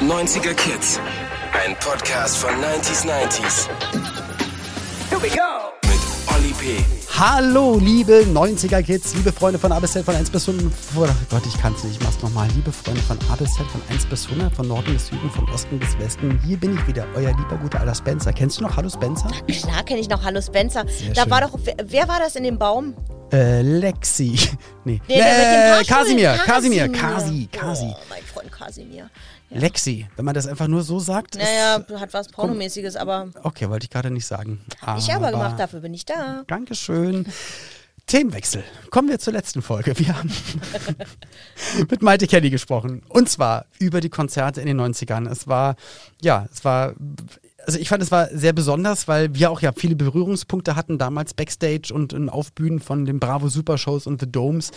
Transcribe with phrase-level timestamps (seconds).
[0.00, 0.98] 90er Kids.
[1.52, 3.68] Ein Podcast von 90s 90s.
[5.10, 5.74] Here we go!
[5.82, 6.00] Mit
[6.34, 6.82] Olli P.
[7.18, 10.72] Hallo, liebe 90er Kids, liebe Freunde von A bis Z von 1 bis 100.
[10.96, 12.48] Oh Gott, ich kann's nicht, ich mach's nochmal.
[12.54, 15.46] Liebe Freunde von A bis Z von 1 bis 100, von Norden bis Süden, von
[15.50, 16.40] Osten bis Westen.
[16.46, 18.32] Hier bin ich wieder, euer lieber guter alter Spencer.
[18.32, 19.28] Kennst du noch Hallo Spencer?
[19.48, 20.86] Klar kenne ich noch Hallo Spencer.
[20.88, 21.30] Sehr da schön.
[21.30, 22.94] war doch, wer, wer war das in dem Baum?
[23.32, 24.38] Äh, Lexi.
[24.82, 24.98] Nee.
[25.08, 25.96] Dem äh, Fahrstuhl?
[25.96, 27.84] Kasimir, Kasimir, Kasi, Kasi.
[27.94, 29.10] Oh, mein Freund Kasimir.
[29.50, 31.36] Lexi, wenn man das einfach nur so sagt.
[31.36, 34.60] ist- Naja, hat was Pornomäßiges, aber Okay, wollte ich gerade nicht sagen.
[34.98, 36.44] ich aber gemacht, dafür bin ich da.
[36.46, 37.26] Dankeschön.
[38.06, 38.64] Themenwechsel.
[38.90, 39.96] Kommen wir zur letzten Folge.
[39.98, 40.32] Wir haben
[41.90, 43.02] mit Malte Kelly gesprochen.
[43.08, 45.28] Und zwar über die Konzerte in den 90ern.
[45.30, 45.76] Es war,
[46.20, 46.94] ja, es war,
[47.66, 51.34] also ich fand, es war sehr besonders, weil wir auch ja viele Berührungspunkte hatten damals
[51.34, 54.70] Backstage und in Aufbühnen von den Bravo Super Shows und The Domes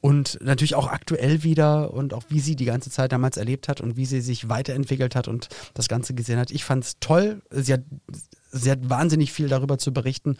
[0.00, 3.80] und natürlich auch aktuell wieder und auch wie sie die ganze Zeit damals erlebt hat
[3.80, 6.50] und wie sie sich weiterentwickelt hat und das Ganze gesehen hat.
[6.50, 7.42] Ich fand es toll.
[7.50, 7.82] Sie hat,
[8.50, 10.36] sie hat wahnsinnig viel darüber zu berichten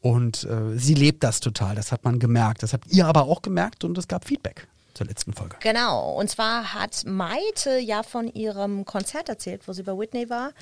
[0.00, 1.74] und äh, sie lebt das total.
[1.74, 2.62] Das hat man gemerkt.
[2.62, 4.68] Das habt ihr aber auch gemerkt und es gab Feedback
[5.00, 5.56] zur letzten Folge.
[5.60, 10.52] Genau, und zwar hat Maite ja von ihrem Konzert erzählt, wo sie bei Whitney war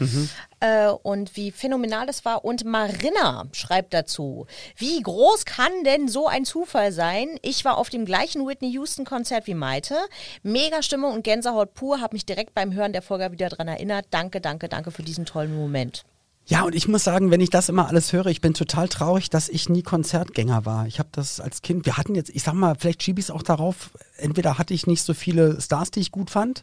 [0.61, 2.45] äh, und wie phänomenal das war.
[2.45, 7.41] Und Marina schreibt dazu, wie groß kann denn so ein Zufall sein?
[7.43, 9.97] Ich war auf dem gleichen Whitney Houston Konzert wie Maite.
[10.45, 14.07] Mega Stimmung und Gänsehaut pur, habe mich direkt beim Hören der Folge wieder dran erinnert.
[14.11, 16.05] Danke, danke, danke für diesen tollen Moment.
[16.51, 19.29] Ja, und ich muss sagen, wenn ich das immer alles höre, ich bin total traurig,
[19.29, 20.87] dass ich nie Konzertgänger war.
[20.87, 23.31] Ich habe das als Kind, wir hatten jetzt, ich sag mal, vielleicht schiebe ich es
[23.31, 26.63] auch darauf, entweder hatte ich nicht so viele Stars, die ich gut fand,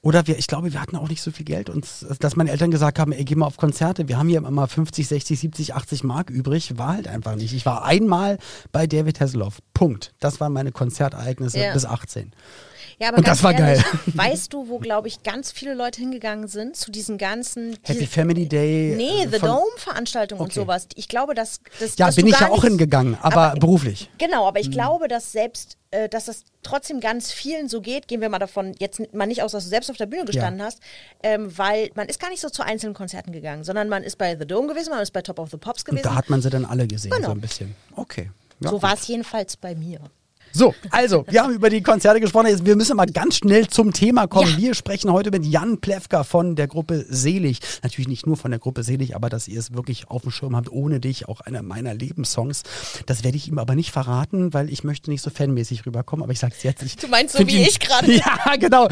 [0.00, 1.86] oder wir, ich glaube, wir hatten auch nicht so viel Geld und
[2.20, 5.06] dass meine Eltern gesagt haben, ey, geh mal auf Konzerte, wir haben hier immer 50,
[5.06, 7.52] 60, 70, 80 Mark übrig, war halt einfach nicht.
[7.52, 8.38] Ich war einmal
[8.72, 9.58] bei David Hasselhoff.
[9.74, 10.14] Punkt.
[10.18, 11.74] Das waren meine Konzertereignisse Ja.
[11.74, 12.32] bis 18.
[12.98, 14.00] Ja, aber Und das war ehrlich, geil.
[14.14, 17.76] Weißt du, wo, glaube ich, ganz viele Leute hingegangen sind zu diesen ganzen...
[17.82, 18.94] Happy die- Family Day.
[18.96, 20.60] Nee, äh, The Dome-Veranstaltungen und Okay.
[20.60, 20.86] sowas.
[20.94, 24.08] Ich glaube, dass, dass Ja, dass bin ich ja auch hingegangen, aber, beruflich.
[24.16, 24.72] Genau, aber ich Mhm.
[24.72, 28.74] glaube, dass selbst, äh, dass das trotzdem ganz vielen so geht, gehen wir mal davon
[28.78, 30.80] jetzt mal nicht aus, dass du selbst auf der Bühne gestanden hast,
[31.22, 34.36] ähm, weil man ist gar nicht so zu einzelnen Konzerten gegangen, sondern man ist bei
[34.38, 36.04] The Dome gewesen, man ist bei Top of the Pops Und gewesen.
[36.04, 37.26] da hat man sie dann alle gesehen, Genau.
[37.26, 37.76] so ein bisschen.
[37.94, 38.30] Okay.
[38.60, 40.00] Ja, so war es jedenfalls bei mir.
[40.56, 42.46] So, also, wir haben über die Konzerte gesprochen.
[42.46, 44.50] Jetzt, wir müssen mal ganz schnell zum Thema kommen.
[44.52, 44.56] Ja.
[44.56, 47.58] Wir sprechen heute mit Jan Plewka von der Gruppe Selig.
[47.82, 50.56] Natürlich nicht nur von der Gruppe Selig, aber dass ihr es wirklich auf dem Schirm
[50.56, 52.62] habt, ohne dich, auch einer meiner Lebenssongs.
[53.04, 56.32] Das werde ich ihm aber nicht verraten, weil ich möchte nicht so fanmäßig rüberkommen, aber
[56.32, 56.82] ich sag's jetzt.
[56.82, 58.10] Ich Du meinst so wie ihn- ich gerade?
[58.16, 58.88] Ja, genau.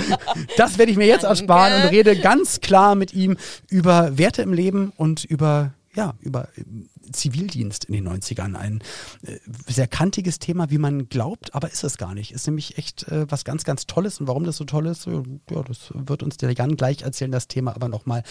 [0.58, 3.38] Das werde ich mir jetzt ersparen und rede ganz klar mit ihm
[3.70, 6.64] über Werte im Leben und über ja, über äh,
[7.12, 8.56] Zivildienst in den 90ern.
[8.56, 8.82] Ein
[9.22, 12.32] äh, sehr kantiges Thema, wie man glaubt, aber ist es gar nicht.
[12.32, 14.20] Ist nämlich echt äh, was ganz, ganz Tolles.
[14.20, 15.22] Und warum das so toll ist, ja,
[15.62, 18.22] das wird uns der Jan gleich erzählen, das Thema aber nochmal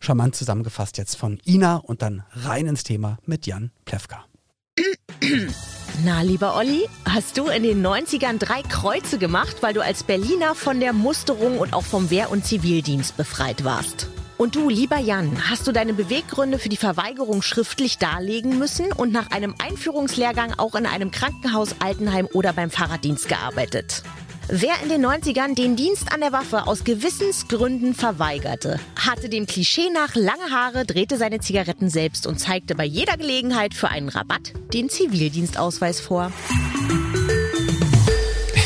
[0.00, 4.24] charmant zusammengefasst jetzt von Ina und dann rein ins Thema mit Jan Plewka.
[6.04, 10.54] Na, lieber Olli, hast du in den 90ern drei Kreuze gemacht, weil du als Berliner
[10.54, 14.08] von der Musterung und auch vom Wehr- und Zivildienst befreit warst?
[14.42, 19.12] Und du, lieber Jan, hast du deine Beweggründe für die Verweigerung schriftlich darlegen müssen und
[19.12, 24.02] nach einem Einführungslehrgang auch in einem Krankenhaus, Altenheim oder beim Fahrraddienst gearbeitet?
[24.48, 29.90] Wer in den 90ern den Dienst an der Waffe aus Gewissensgründen verweigerte, hatte dem Klischee
[29.94, 34.54] nach lange Haare, drehte seine Zigaretten selbst und zeigte bei jeder Gelegenheit für einen Rabatt
[34.74, 36.32] den Zivildienstausweis vor.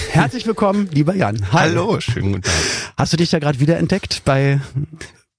[0.09, 1.53] Herzlich willkommen, lieber Jan.
[1.53, 1.69] Hi.
[1.69, 2.55] Hallo, schönen guten Tag.
[2.97, 4.63] Hast du dich da gerade wiederentdeckt bei,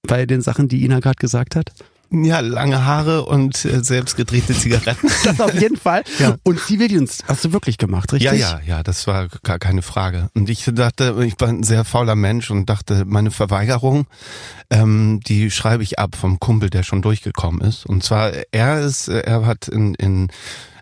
[0.06, 1.72] bei den Sachen, die Ina gerade gesagt hat?
[2.10, 5.08] Ja, lange Haare und äh, selbstgedrehte Zigaretten.
[5.24, 6.04] Das auf jeden Fall.
[6.18, 6.36] Ja.
[6.42, 8.40] Und Zivildienst hast du wirklich gemacht, richtig?
[8.40, 10.30] Ja, ja, ja, das war gar keine Frage.
[10.34, 14.06] Und ich dachte, ich war ein sehr fauler Mensch und dachte, meine Verweigerung,
[14.70, 17.84] ähm, die schreibe ich ab vom Kumpel, der schon durchgekommen ist.
[17.84, 20.28] Und zwar, er ist, äh, er hat in, in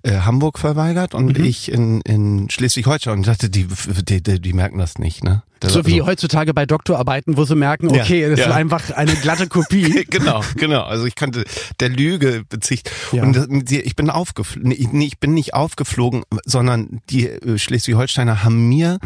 [0.03, 1.45] äh, Hamburg verweigert und Mhm.
[1.45, 3.67] ich in, in Schleswig-Holstein und ich dachte, die,
[4.09, 5.43] die, die, die merken das nicht, ne?
[5.61, 8.47] Das- So wie also- heutzutage bei Doktorarbeiten, wo sie merken, Ja, okay, das ja.
[8.47, 10.05] ist einfach eine glatte Kopie.
[10.11, 10.83] genau, genau.
[10.83, 11.45] Also ich kannte
[11.81, 12.91] der Lüge bezicht.
[13.13, 13.23] Ja.
[13.23, 18.69] Und die- ich bin aufgeflogen, nee, ich bin nicht aufgeflogen, sondern die äh, Schleswig-Holsteiner haben
[18.69, 18.99] mir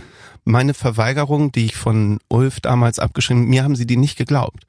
[0.44, 4.64] meine Verweigerung, die ich von Ulf damals abgeschrieben, mir haben sie die nicht geglaubt.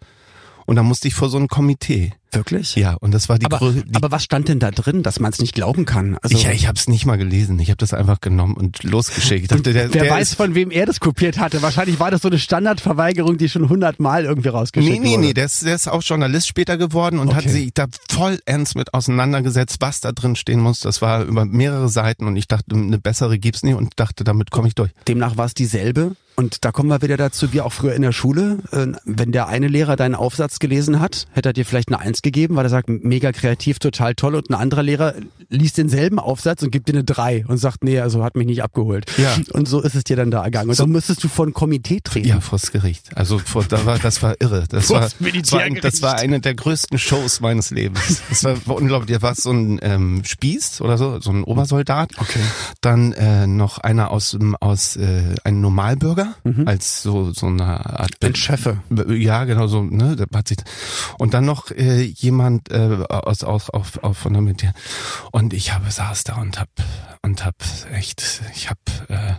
[0.68, 2.14] Und da musste ich vor so ein Komitee.
[2.34, 2.76] Wirklich?
[2.76, 5.20] Ja, und das war die, aber, Grö die aber was stand denn da drin, dass
[5.20, 6.18] man es nicht glauben kann?
[6.22, 7.60] Also, ich, ich habe es nicht mal gelesen.
[7.60, 9.44] Ich habe das einfach genommen und losgeschickt.
[9.44, 11.62] Ich dachte, der, wer der weiß, von wem er das kopiert hatte.
[11.62, 15.22] Wahrscheinlich war das so eine Standardverweigerung, die schon hundertmal irgendwie rausgeschickt Nee, nee, wurde.
[15.28, 17.50] nee, der ist, der ist auch Journalist später geworden und hat Okay.
[17.50, 20.80] sich da voll ernst mit auseinandergesetzt, was da drin stehen muss.
[20.82, 24.52] Das war über mehrere Seiten und ich dachte, eine bessere gibt's nie und dachte, damit
[24.52, 24.92] komme ich durch.
[25.08, 26.16] Demnach war es dieselbe.
[26.38, 28.60] Und da kommen wir wieder dazu, wie auch früher in der Schule.
[28.72, 32.21] Äh, Wenn der eine Lehrer deinen Aufsatz gelesen hat, hätte er dir vielleicht eine Eins
[32.24, 34.36] gegeben, weil er sagt, mega kreativ, total toll.
[34.36, 35.14] Und ein anderer Lehrer
[35.50, 38.64] liest denselben Aufsatz und gibt dir eine Drei und sagt, nee, also hat mich nicht
[38.64, 39.06] abgeholt.
[39.18, 39.38] Ja.
[39.54, 40.70] Und so ist es dir dann da ergangen.
[40.70, 42.28] Und dann müsstest du vor ein Komitee treten.
[42.28, 43.16] Ja, vors Gericht.
[43.16, 44.66] Also vor, da war, das war irre.
[44.70, 48.22] Das war, das war, ein, das war eine der größten Shows meines Lebens.
[48.30, 49.18] Das war unglaublich.
[49.18, 52.12] Da war so ein ähm, Spieß oder so, so ein Obersoldat.
[52.18, 52.40] Okay.
[52.82, 56.36] Dann äh, noch einer aus, aus äh, ein Normalbürger
[56.66, 58.78] als so so eine Art Ein Chefe.
[59.10, 60.58] Ja, genau so, ne, der hat sich
[61.18, 64.74] und dann noch äh, jemand äh, aus aus auf, auf von der Militär
[65.32, 66.70] und ich habe saß da und hab
[67.22, 67.56] und hab
[67.94, 68.78] echt ich hab
[69.10, 69.36] äh,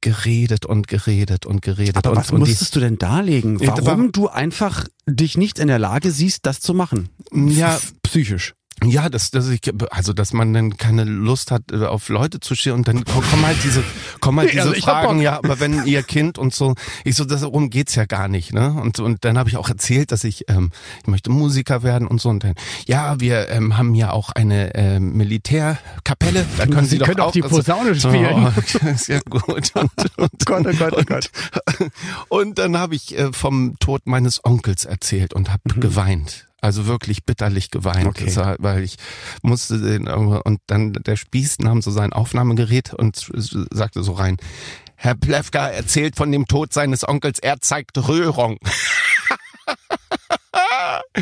[0.00, 3.58] geredet und geredet und geredet Aber und, was und die- musstest du denn darlegen?
[3.60, 7.08] Warum war- du einfach dich nicht in der Lage siehst, das zu machen?
[7.32, 7.78] Ja.
[8.04, 8.54] Psychisch.
[8.84, 9.60] Ja, dass, dass ich,
[9.90, 13.20] also dass man dann keine Lust hat, äh, auf Leute zu stehen und dann ko-
[13.28, 13.82] kommen halt diese,
[14.20, 17.70] kommen halt diese also Fragen, ja, aber wenn ihr Kind und so, ich so, darum
[17.70, 18.72] geht's ja gar nicht, ne?
[18.80, 20.70] Und, und dann habe ich auch erzählt, dass ich, ähm,
[21.02, 22.54] ich möchte Musiker werden und so und dann,
[22.86, 27.20] ja, wir ähm, haben ja auch eine ähm, Militärkapelle, da können Sie, Sie doch können
[27.20, 28.52] auch die also- Posaune spielen.
[28.58, 29.44] Oh, ist ja gut.
[29.74, 29.74] Und,
[30.16, 31.30] und, Gott, oh Gott, oh Gott.
[32.28, 36.47] und dann habe ich äh, vom Tod meines Onkels erzählt und habe geweint.
[36.60, 38.06] Also wirklich bitterlich geweint.
[38.06, 38.34] Okay.
[38.34, 38.96] War, weil ich
[39.42, 43.30] musste den und dann der Spieß nahm so sein Aufnahmegerät und
[43.70, 44.38] sagte so rein:
[44.96, 48.58] Herr Plewka erzählt von dem Tod seines Onkels, er zeigt Rührung.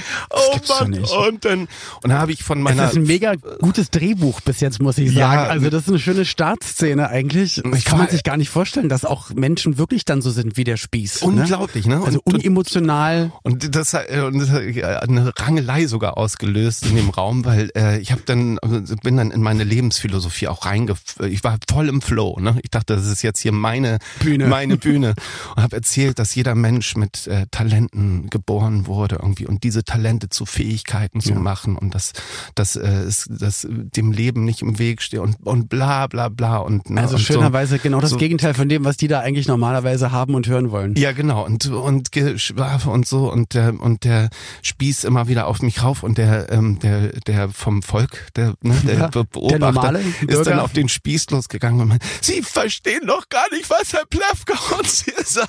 [0.30, 1.10] oh nicht.
[1.12, 1.68] Und dann und
[2.02, 5.28] dann habe ich von meiner ist ein mega gutes Drehbuch bis jetzt, muss ich Ja,
[5.30, 5.50] sagen.
[5.50, 7.60] Also das ist eine schöne Startszene eigentlich.
[7.64, 10.56] Das Ich kann man sich gar nicht vorstellen, dass auch Menschen wirklich dann so sind
[10.56, 11.22] wie der Spieß.
[11.22, 11.96] unglaublich, ne?
[11.96, 12.04] Ne?
[12.04, 13.32] Also Und- unemotional.
[13.42, 17.44] Und das hat äh, und das hat äh, eine Rangelei sogar ausgelöst in dem Raum,
[17.44, 21.56] weil äh, ich habe dann also bin dann in meine Lebensphilosophie auch reingef ich war
[21.70, 22.58] voll im Flow, ne?
[22.62, 24.46] Ich dachte, das ist jetzt hier meine Bühne.
[24.46, 25.14] meine Bühne
[25.54, 30.28] und habe erzählt, dass jeder Mensch mit äh, Talenten geboren wurde irgendwie und diese Talente
[30.28, 31.38] zu Fähigkeiten zu Ja.
[31.38, 32.12] machen und dass
[32.54, 36.58] dass äh, es dass dem Leben nicht im Weg steht und und bla bla bla
[36.58, 37.32] und ne, Also und so.
[37.32, 40.70] schönerweise genau das so- Gegenteil von dem, was die da eigentlich normalerweise haben und hören
[40.70, 40.94] wollen.
[40.96, 41.44] Ja, genau.
[41.46, 43.30] Und, und Geschwafe und so.
[43.30, 44.28] Und der, und der
[44.62, 46.02] spießt immer wieder auf mich rauf.
[46.02, 50.00] Und der, ähm, der, der vom Volk, der, ne, der Ja, Be der Beobachter, normale
[50.26, 54.04] ist dann auf den Spieß losgegangen und meint, Sie verstehen doch gar nicht, was Herr
[54.10, 55.46] Plewka uns hier sagen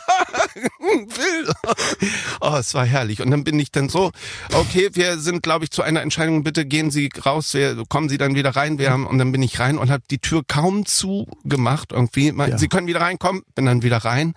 [0.83, 1.53] will.
[2.41, 3.21] Oh, es war herrlich.
[3.21, 4.11] Und dann bin ich dann so,
[4.53, 6.43] okay, wir sind, glaube ich, zu einer Entscheidung.
[6.43, 8.79] Bitte gehen Sie raus, wir, kommen Sie dann wieder rein.
[8.79, 12.33] Wir haben, und dann bin ich rein und habe die Tür kaum zugemacht irgendwie.
[12.35, 12.57] Ja.
[12.57, 13.43] Sie können wieder reinkommen.
[13.55, 14.33] Bin dann wieder rein.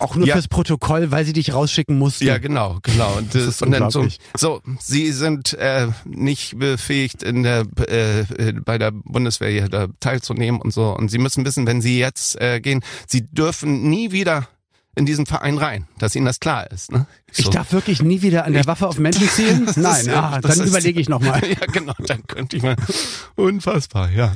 [0.00, 0.34] Auch nur Ja.
[0.34, 2.24] fürs Protokoll, weil sie dich rausschicken mussten.
[2.24, 3.16] Ja, genau, genau.
[3.16, 7.66] Und, Das das ist und dann so, so, Sie sind äh, nicht befähigt, in der
[7.88, 10.94] äh, äh, bei der Bundeswehr hier teilzunehmen und so.
[10.96, 14.46] Und Sie müssen wissen, wenn Sie jetzt äh, gehen, Sie dürfen nie wieder
[14.94, 16.90] in diesen Verein rein, dass Ihnen das klar ist.
[16.90, 17.06] Ne?
[17.32, 17.50] Ich so.
[17.50, 19.66] darf wirklich nie wieder an der Waffe auf Menschen zielen?
[19.66, 21.40] Das Nein, ist ja- ah, das dann ist- überlege ich nochmal.
[21.48, 22.76] ja, genau, dann könnte ich mal.
[23.36, 24.34] Unfassbar, ja.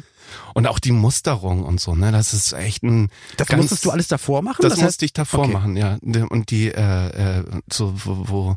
[0.55, 2.11] Und auch die Musterung und so, ne?
[2.13, 3.11] Das ist echt ein.
[3.37, 4.63] Das ganz, musstest du alles davor machen?
[4.63, 5.53] Das, heißt- musste ich davor Okay.
[5.53, 5.99] machen, ja.
[6.03, 8.57] Und die, äh, äh, so, wo, wo,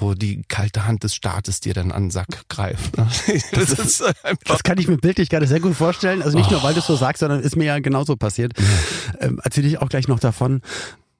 [0.00, 2.96] wo die kalte Hand des Staates dir dann an den Sack greift.
[2.96, 3.06] Ne?
[3.52, 4.36] Das, ist einfach.
[4.46, 6.22] Das kann ich mir bildlich gerade sehr gut vorstellen.
[6.22, 8.52] Also nicht nur, weil du es so sagst, sondern ist mir ja genauso passiert.
[9.20, 10.60] Ähm, Erzähle ich auch gleich noch davon.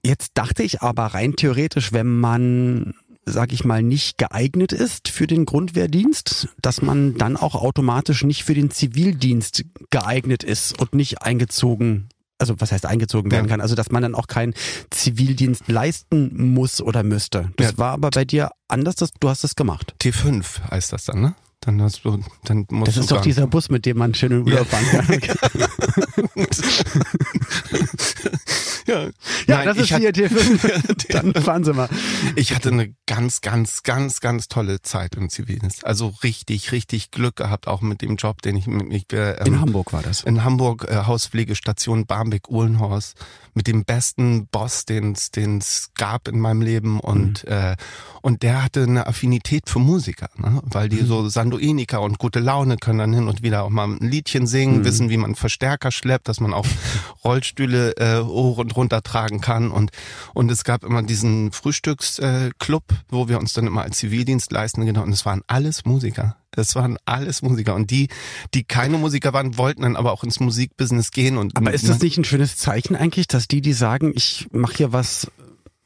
[0.07, 5.27] Jetzt dachte ich aber rein theoretisch, wenn man, sag ich mal, nicht geeignet ist für
[5.27, 11.23] den Grundwehrdienst, dass man dann auch automatisch nicht für den Zivildienst geeignet ist und nicht
[11.23, 13.51] eingezogen also was heißt eingezogen werden Ja.
[13.53, 14.53] kann, also dass man dann auch keinen
[14.91, 17.51] Zivildienst leisten muss oder müsste.
[17.57, 17.79] Das Ja.
[17.79, 19.95] war aber bei dir anders, dass du hast es gemacht.
[20.03, 21.35] T5 heißt das dann, ne?
[21.61, 24.43] Dann hast du, dann musst Das ist doch dieser Bus, mit dem man schön in
[24.43, 25.47] Urlaub fahren kann.
[28.87, 29.11] ja, Ja,
[29.49, 31.09] Nein, das ist die T5.
[31.13, 31.89] Dann fahren Sie mal.
[32.37, 35.85] Ich hatte eine ganz, ganz, ganz, ganz tolle Zeit im Zivildienst.
[35.87, 39.61] Also richtig, richtig Glück gehabt, auch mit dem Job, den ich, ich äh, In ähm,
[39.61, 40.23] Hamburg war das.
[40.25, 43.15] in Hamburg äh, Hauspflegestation Barmbek-Uhlenhorst
[43.55, 47.53] mit dem besten Boss, den es gab in meinem Leben und Mhm.
[47.53, 47.77] äh,
[48.23, 50.61] und der hatte eine Affinität für Musiker, ne?
[50.65, 50.91] weil Mhm.
[50.91, 54.47] die so Sanduiniker und gute Laune können dann hin und wieder auch mal ein Liedchen
[54.47, 54.85] singen, Mhm.
[54.85, 56.67] wissen, wie man Verstärker schleppt, dass man auch
[57.25, 59.91] Rollstühle äh, hoch und runter tragen kann und
[60.35, 64.85] und es gab immer diesen Frühstücksclub, äh, wo wir uns dann immer als Zivildienst leisten,
[64.85, 66.37] genau, und es waren alles Musiker.
[66.57, 67.75] Es waren alles Musiker.
[67.75, 68.09] Und die,
[68.55, 71.37] die keine Musiker waren, wollten dann aber auch ins Musikbusiness gehen.
[71.37, 74.77] Und, aber ist das nicht ein schönes Zeichen eigentlich, dass die, die sagen, ich mache
[74.77, 75.31] hier was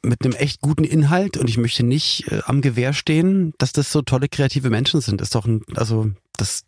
[0.03, 3.91] mit einem echt guten Inhalt und ich möchte nicht äh, am Gewehr stehen, dass das
[3.91, 5.21] so tolle kreative Menschen sind.
[5.21, 6.63] Ist doch ein, also das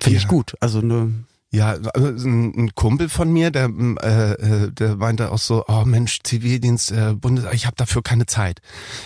[0.00, 0.22] finde ja.
[0.22, 0.54] ich gut.
[0.60, 1.12] Also eine
[1.56, 3.70] ja, also ein Kumpel von mir, der,
[4.02, 8.26] äh, äh, der meinte auch so, oh Mensch, Zivildienst, äh, Bundes, ich habe dafür keine
[8.26, 8.60] Zeit.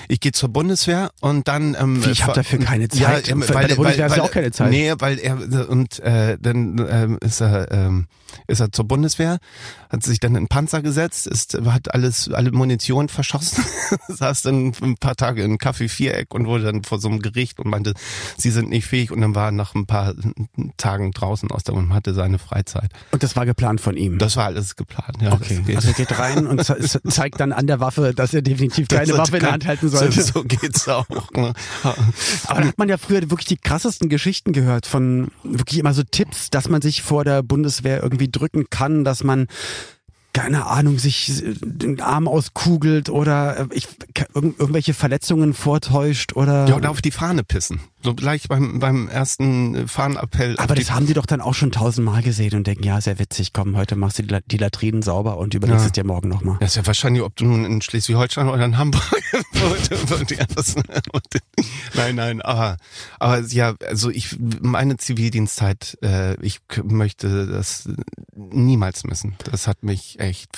[0.08, 1.76] Ich gehe zur Bundeswehr und dann.
[1.78, 3.28] Ähm, Wie, ich habe dafür keine Zeit.
[3.28, 4.70] Ja, weil, Bei der Bundeswehr weil, du auch keine Zeit.
[4.70, 8.08] Nee, weil er und äh, dann ähm, ist er ähm,
[8.46, 9.38] ist er zur Bundeswehr,
[9.88, 13.64] hat sich dann in Panzer gesetzt, ist, hat alles, alle Munition verschossen,
[14.08, 17.58] saß dann ein paar Tage in Kaffee Viereck und wurde dann vor so einem Gericht
[17.60, 17.94] und meinte,
[18.36, 20.14] sie sind nicht fähig und dann war er nach ein paar
[20.76, 22.90] Tagen draußen aus der und hatte seine Freizeit.
[23.12, 24.18] Und das war geplant von ihm?
[24.18, 25.32] Das war alles geplant, ja.
[25.32, 29.16] Okay, also er geht rein und zeigt dann an der Waffe, dass er definitiv keine
[29.16, 30.20] Waffe in der Hand halten sollte.
[30.22, 31.08] So, so geht's auch.
[31.08, 31.52] Ne?
[32.46, 36.02] Aber da hat man ja früher wirklich die krassesten Geschichten gehört von wirklich immer so
[36.02, 39.46] Tipps, dass man sich vor der Bundeswehr irgendwie drücken kann, dass man
[40.32, 43.88] keine Ahnung, sich den Arm auskugelt oder äh, ich,
[44.32, 46.68] irgendwelche Verletzungen vortäuscht oder.
[46.68, 47.80] Ja, oder auf die Fahne pissen.
[48.02, 50.56] So gleich beim, beim ersten Fahnenappell.
[50.58, 53.52] Aber das haben die doch dann auch schon tausendmal gesehen und denken, ja, sehr witzig,
[53.52, 55.86] komm, heute machst du die Latrinen sauber und überlegst ja.
[55.86, 56.56] es dir morgen nochmal.
[56.60, 59.02] Das ist ja wahrscheinlich, ob du nun in Schleswig-Holstein oder in Hamburg
[61.94, 62.76] Nein, nein, aber,
[63.18, 67.88] aber ja, also ich, meine Zivildienstzeit, äh, ich möchte das
[68.34, 69.36] niemals missen.
[69.44, 70.56] Das hat mich echt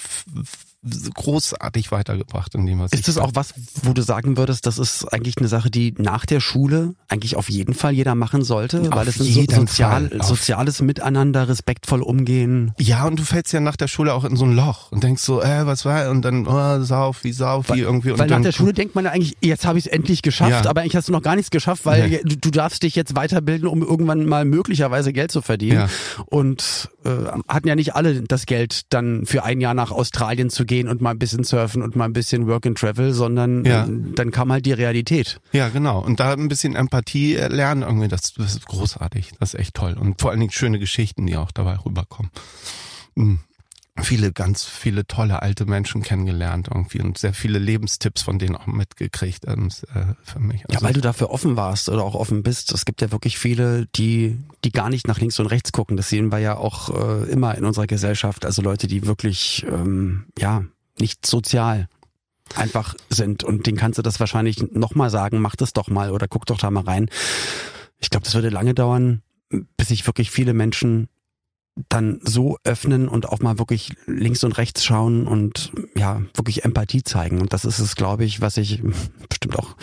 [1.14, 5.04] großartig weitergebracht in dem, was Ist das auch was, wo du sagen würdest, das ist
[5.12, 9.06] eigentlich eine Sache, die nach der Schule eigentlich auf jeden Fall jeder machen sollte, weil
[9.06, 12.72] es ein so sozial, soziales Miteinander, respektvoll umgehen.
[12.78, 15.22] Ja, und du fällst ja nach der Schule auch in so ein Loch und denkst
[15.22, 18.10] so, äh, was war, und dann, oh, sauf, wie sauf, wie irgendwie.
[18.10, 20.64] Und weil nach der Schule denkt man ja eigentlich, jetzt habe ich es endlich geschafft,
[20.64, 20.70] ja.
[20.70, 22.20] aber eigentlich hast du noch gar nichts geschafft, weil nee.
[22.24, 25.80] du, du, darfst dich jetzt weiterbilden, um irgendwann mal möglicherweise Geld zu verdienen.
[25.80, 25.88] Ja.
[26.26, 27.10] Und äh,
[27.48, 31.00] hatten ja nicht alle das Geld, dann für ein Jahr nach Australien zu gehen und
[31.00, 33.86] mal ein bisschen surfen und mal ein bisschen Work and Travel, sondern ja.
[33.88, 35.40] dann kam halt die Realität.
[35.52, 36.00] Ja, genau.
[36.00, 39.32] Und da ein bisschen Empathie lernen irgendwie, das, das ist großartig.
[39.38, 39.94] Das ist echt toll.
[39.98, 42.30] Und vor allen Dingen schöne Geschichten, die auch dabei rüberkommen.
[43.14, 43.40] Mhm
[44.00, 48.66] viele, ganz viele tolle alte Menschen kennengelernt irgendwie und sehr viele Lebenstipps von denen auch
[48.66, 50.64] mitgekriegt ähm, äh, für mich.
[50.66, 52.72] Also ja, weil du dafür offen warst oder auch offen bist.
[52.72, 55.96] Es gibt ja wirklich viele, die, die gar nicht nach links und rechts gucken.
[55.96, 58.46] Das sehen wir ja auch äh, immer in unserer Gesellschaft.
[58.46, 60.64] Also Leute, die wirklich, ähm, ja,
[60.98, 61.88] nicht sozial
[62.56, 63.44] einfach sind.
[63.44, 66.58] Und den kannst du das wahrscheinlich nochmal sagen, mach das doch mal oder guck doch
[66.58, 67.10] da mal rein.
[67.98, 69.22] Ich glaube, das würde lange dauern,
[69.76, 71.08] bis sich wirklich viele Menschen
[71.88, 77.02] dann so öffnen und auch mal wirklich links und rechts schauen und ja, wirklich Empathie
[77.02, 77.40] zeigen.
[77.40, 78.82] Und das ist es, glaube ich, was ich
[79.28, 79.76] bestimmt auch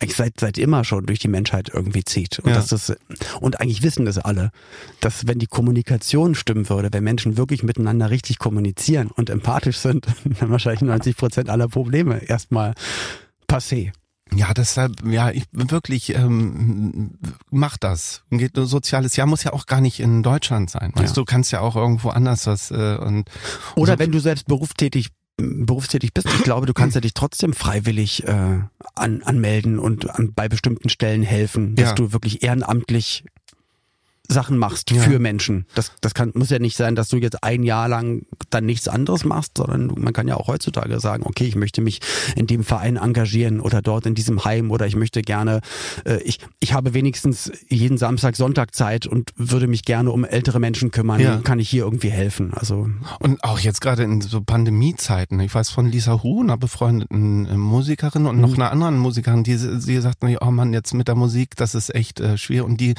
[0.00, 2.38] eigentlich seit, seit immer schon durch die Menschheit irgendwie zieht.
[2.40, 2.56] Und, ja.
[2.56, 2.96] dass das,
[3.40, 4.50] und eigentlich wissen das alle,
[5.00, 10.06] dass wenn die Kommunikation stimmen würde, wenn Menschen wirklich miteinander richtig kommunizieren und empathisch sind,
[10.40, 12.74] dann wahrscheinlich 90 Prozent aller Probleme erstmal
[13.48, 13.92] passé.
[14.34, 17.18] Ja, deshalb, ja, ich wirklich ähm,
[17.50, 18.22] mach das.
[18.30, 20.92] Geht soziales Jahr muss ja auch gar nicht in Deutschland sein.
[20.94, 21.22] Weißt ja.
[21.22, 23.30] du, kannst ja auch irgendwo anders was äh, und
[23.74, 23.98] oder so.
[23.98, 25.08] wenn du selbst berufstätig
[25.40, 28.60] berufstätig bist, ich glaube, du kannst ja dich trotzdem freiwillig äh,
[28.94, 31.94] an, anmelden und an, bei bestimmten Stellen helfen, dass ja.
[31.94, 33.24] du wirklich ehrenamtlich
[34.30, 35.00] Sachen machst ja.
[35.00, 35.66] für Menschen.
[35.74, 38.86] Das, das kann, muss ja nicht sein, dass du jetzt ein Jahr lang dann nichts
[38.86, 42.00] anderes machst, sondern man kann ja auch heutzutage sagen, okay, ich möchte mich
[42.36, 45.60] in dem Verein engagieren oder dort in diesem Heim oder ich möchte gerne,
[46.04, 50.60] äh, ich, ich habe wenigstens jeden Samstag, Sonntag Zeit und würde mich gerne um ältere
[50.60, 51.20] Menschen kümmern.
[51.20, 51.38] Ja.
[51.38, 52.52] Kann ich hier irgendwie helfen?
[52.52, 55.40] Also und auch jetzt gerade in so Pandemiezeiten.
[55.40, 58.62] Ich weiß von Lisa Hu, einer befreundeten äh, Musikerin und noch mhm.
[58.62, 62.20] einer anderen Musikerin, die sie sagt, oh Mann, jetzt mit der Musik, das ist echt
[62.20, 62.94] äh, schwer und die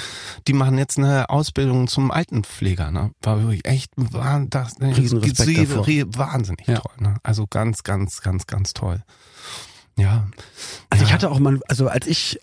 [0.48, 2.92] die machen jetzt eine Ausbildung zum Altenpfleger.
[2.92, 3.12] Ne?
[3.22, 6.80] War wirklich echt war das, ne, wahnsinnig ja.
[6.80, 6.94] toll.
[7.00, 7.16] Ne?
[7.24, 9.04] Also ganz, ganz, ganz, ganz toll.
[9.98, 10.28] Ja.
[10.90, 11.08] Also ja.
[11.08, 12.40] ich hatte auch mal, also als ich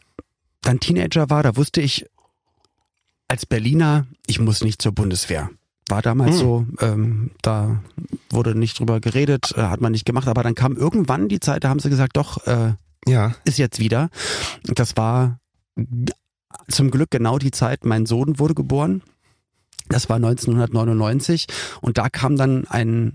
[0.61, 2.07] dann Teenager war, da wusste ich
[3.29, 5.51] als Berliner, ich muss nicht zur Bundeswehr.
[5.89, 6.39] War damals hm.
[6.39, 7.81] so, ähm, da
[8.31, 11.63] wurde nicht drüber geredet, äh, hat man nicht gemacht, aber dann kam irgendwann die Zeit,
[11.63, 12.75] da haben sie gesagt, doch, äh,
[13.07, 13.35] ja.
[13.45, 14.11] ist jetzt wieder.
[14.65, 15.39] Das war
[16.69, 19.03] zum Glück genau die Zeit, mein Sohn wurde geboren.
[19.89, 21.47] Das war 1999
[21.81, 23.15] und da kam dann ein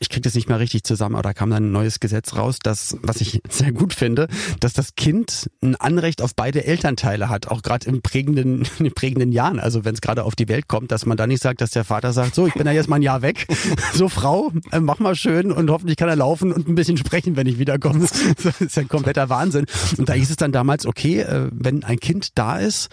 [0.00, 2.58] ich kriege das nicht mehr richtig zusammen, aber da kam dann ein neues Gesetz raus,
[2.60, 4.28] dass, was ich sehr gut finde,
[4.58, 8.94] dass das Kind ein Anrecht auf beide Elternteile hat, auch gerade im prägenden, in den
[8.94, 9.60] prägenden Jahren.
[9.60, 11.84] Also wenn es gerade auf die Welt kommt, dass man da nicht sagt, dass der
[11.84, 13.46] Vater sagt, so, ich bin ja jetzt mal ein Jahr weg.
[13.92, 17.36] So, Frau, äh, mach mal schön und hoffentlich kann er laufen und ein bisschen sprechen,
[17.36, 18.00] wenn ich wiederkomme.
[18.00, 19.66] Das ist ja ein kompletter Wahnsinn.
[19.98, 22.88] Und da hieß es dann damals, okay, äh, wenn ein Kind da ist,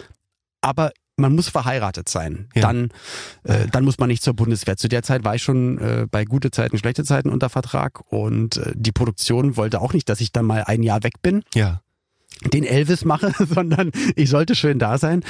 [0.60, 2.48] aber man muss verheiratet sein.
[2.54, 2.62] Ja.
[2.62, 2.90] Dann,
[3.44, 4.76] äh, dann muss man nicht zur Bundeswehr.
[4.76, 8.56] Zu der Zeit war ich schon äh, bei gute Zeiten, schlechte Zeiten unter Vertrag und
[8.56, 11.42] äh, die Produktion wollte auch nicht, dass ich dann mal ein Jahr weg bin.
[11.54, 11.80] Ja
[12.52, 15.24] den Elvis mache, sondern ich sollte schön da sein.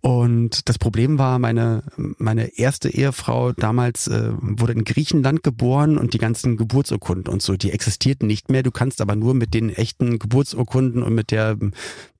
[0.00, 6.14] Und das Problem war, meine, meine erste Ehefrau damals äh, wurde in Griechenland geboren und
[6.14, 8.62] die ganzen Geburtsurkunden und so, die existierten nicht mehr.
[8.62, 11.56] Du kannst aber nur mit den echten Geburtsurkunden und mit der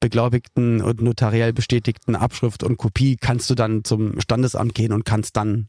[0.01, 5.37] beglaubigten und notariell bestätigten Abschrift und Kopie kannst du dann zum Standesamt gehen und kannst
[5.37, 5.69] dann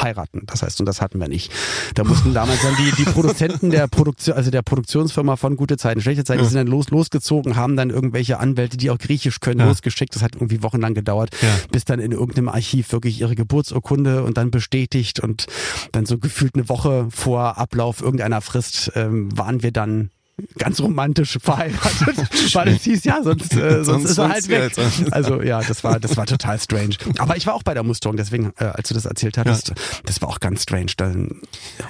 [0.00, 0.42] heiraten.
[0.46, 1.52] Das heißt, und das hatten wir nicht.
[1.94, 6.00] Da mussten damals dann die, die Produzenten der Produktion, also der Produktionsfirma von Gute Zeiten,
[6.00, 6.44] Schlechte Zeiten, ja.
[6.44, 9.66] die sind dann los, losgezogen, haben dann irgendwelche Anwälte, die auch Griechisch können, ja.
[9.66, 10.14] losgeschickt.
[10.14, 11.48] Das hat irgendwie wochenlang gedauert, ja.
[11.70, 15.46] bis dann in irgendeinem Archiv wirklich ihre Geburtsurkunde und dann bestätigt und
[15.92, 20.10] dann so gefühlt eine Woche vor Ablauf irgendeiner Frist ähm, waren wir dann
[20.58, 22.16] ganz romantisch verheiratet,
[22.54, 24.72] weil es hieß, ja, sonst, äh, sonst, sonst ist er halt weg.
[25.10, 26.96] Also ja, das war, das war total strange.
[27.18, 29.74] Aber ich war auch bei der Musterung, deswegen, äh, als du das erzählt hattest, ja.
[30.04, 30.92] das war auch ganz strange.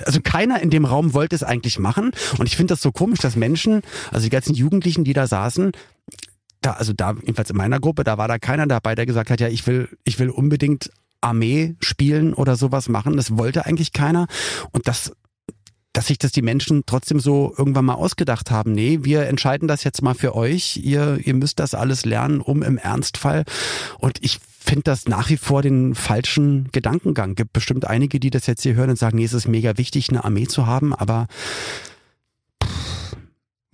[0.04, 3.20] Also keiner in dem Raum wollte es eigentlich machen und ich finde das so komisch,
[3.20, 5.72] dass Menschen, also die ganzen Jugendlichen, die da saßen,
[6.60, 9.40] da, also da, jedenfalls in meiner Gruppe, da war da keiner dabei, der gesagt hat,
[9.40, 10.90] ja, ich will, ich will unbedingt
[11.22, 13.16] Armee spielen oder sowas machen.
[13.16, 14.26] Das wollte eigentlich keiner.
[14.72, 15.12] Und das
[15.92, 18.72] dass sich das die Menschen trotzdem so irgendwann mal ausgedacht haben.
[18.72, 20.78] Nee, wir entscheiden das jetzt mal für euch.
[20.82, 23.44] Ihr, ihr müsst das alles lernen, um im Ernstfall.
[23.98, 27.34] Und ich finde das nach wie vor den falschen Gedankengang.
[27.34, 30.08] Gibt bestimmt einige, die das jetzt hier hören und sagen, nee, es ist mega wichtig,
[30.08, 31.26] eine Armee zu haben, aber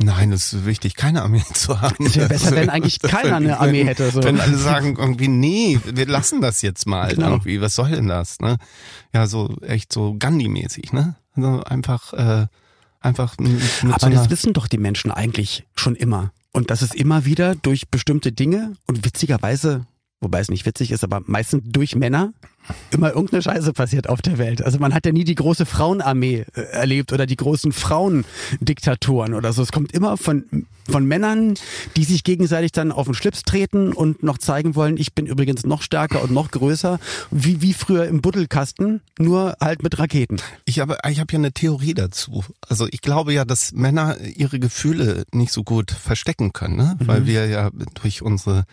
[0.00, 2.06] Nein, es ist wichtig, keine Armee zu haben.
[2.06, 4.10] Es wäre besser, wenn eigentlich keiner eine Armee hätte.
[4.12, 4.22] So.
[4.22, 7.30] Wenn alle sagen irgendwie, nee, wir lassen das jetzt mal genau.
[7.30, 8.38] irgendwie, was soll denn das?
[8.38, 8.58] Ne?
[9.12, 11.16] Ja, so echt so Gandhi-mäßig, ne?
[11.44, 12.46] Also einfach, äh,
[13.00, 13.36] einfach.
[13.38, 16.32] Aber so das wissen doch die Menschen eigentlich schon immer.
[16.52, 19.86] Und das ist immer wieder durch bestimmte Dinge und witzigerweise
[20.20, 22.32] wobei es nicht witzig ist, aber meistens durch Männer
[22.90, 24.62] immer irgendeine Scheiße passiert auf der Welt.
[24.62, 29.52] Also man hat ja nie die große Frauenarmee äh, erlebt oder die großen Frauendiktatoren oder
[29.52, 29.62] so.
[29.62, 31.54] Es kommt immer von, von Männern,
[31.96, 35.64] die sich gegenseitig dann auf den Schlips treten und noch zeigen wollen, ich bin übrigens
[35.64, 36.98] noch stärker und noch größer,
[37.30, 40.36] wie, wie früher im Buddelkasten, nur halt mit Raketen.
[40.64, 42.44] Ich habe, ich habe ja eine Theorie dazu.
[42.66, 46.96] Also ich glaube ja, dass Männer ihre Gefühle nicht so gut verstecken können, ne?
[46.98, 47.06] Mhm.
[47.06, 47.70] weil wir ja
[48.00, 48.64] durch unsere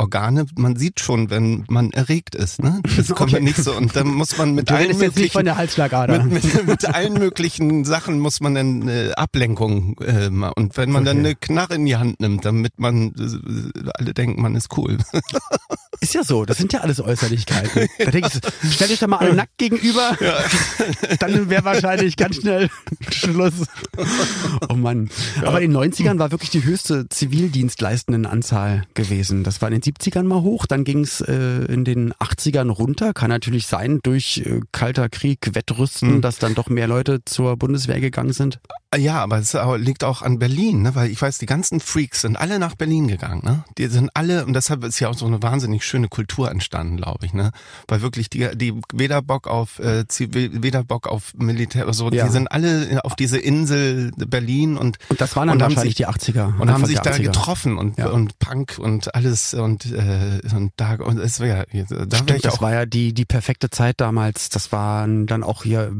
[0.00, 2.62] Organe, man sieht schon, wenn man erregt ist.
[2.62, 2.80] Ne?
[2.96, 3.37] Das okay.
[3.38, 3.74] Man nicht so.
[3.74, 6.24] Und dann muss man mit allen möglichen von der Halsschlagader.
[6.24, 11.02] Mit, mit, mit, allen möglichen Sachen muss man dann äh, Ablenkung äh, und wenn man
[11.02, 11.10] okay.
[11.10, 14.98] dann eine Knarre in die Hand nimmt, damit man äh, alle denken, man ist cool.
[16.00, 17.88] Ist ja so, das sind ja alles Äußerlichkeiten.
[17.98, 20.38] Da denke ich, stell dich da mal alle nackt gegenüber, ja.
[21.18, 22.68] dann wäre wahrscheinlich ganz schnell
[23.10, 23.66] Schluss.
[24.68, 25.10] Oh Mann.
[25.42, 29.42] Aber in den 90ern war wirklich die höchste Zivildienstleistenden-Anzahl gewesen.
[29.44, 33.12] Das war in den 70ern mal hoch, dann ging es äh, in den 80ern runter.
[33.12, 36.20] Kann natürlich sein, durch äh, Kalter Krieg, Wettrüsten, mhm.
[36.20, 38.60] dass dann doch mehr Leute zur Bundeswehr gegangen sind.
[38.96, 40.94] Ja, aber es liegt auch an Berlin, ne?
[40.94, 43.42] weil ich weiß, die ganzen Freaks sind alle nach Berlin gegangen.
[43.44, 43.62] Ne?
[43.76, 47.26] Die sind alle, und deshalb ist ja auch so eine wahnsinnig schöne Kultur entstanden, glaube
[47.26, 47.34] ich.
[47.34, 47.50] Ne?
[47.86, 52.24] Weil wirklich die, die weder Bock auf äh, weder Bock auf Militär, also ja.
[52.24, 56.08] die sind alle auf diese Insel Berlin und und das waren dann wahrscheinlich sich, die
[56.08, 57.22] 80er und haben sich da 80er.
[57.24, 58.08] getroffen und ja.
[58.08, 62.54] und Punk und alles und äh, und da und es wäre da Stimmt, ich das
[62.54, 64.48] auch war ja die die perfekte Zeit damals.
[64.48, 65.92] Das waren dann auch hier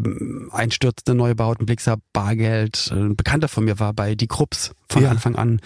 [0.52, 5.10] einstürzende Neubauten, Blixer Bargeld ein Bekannter von mir war bei Die Krupps von ja.
[5.10, 5.60] Anfang an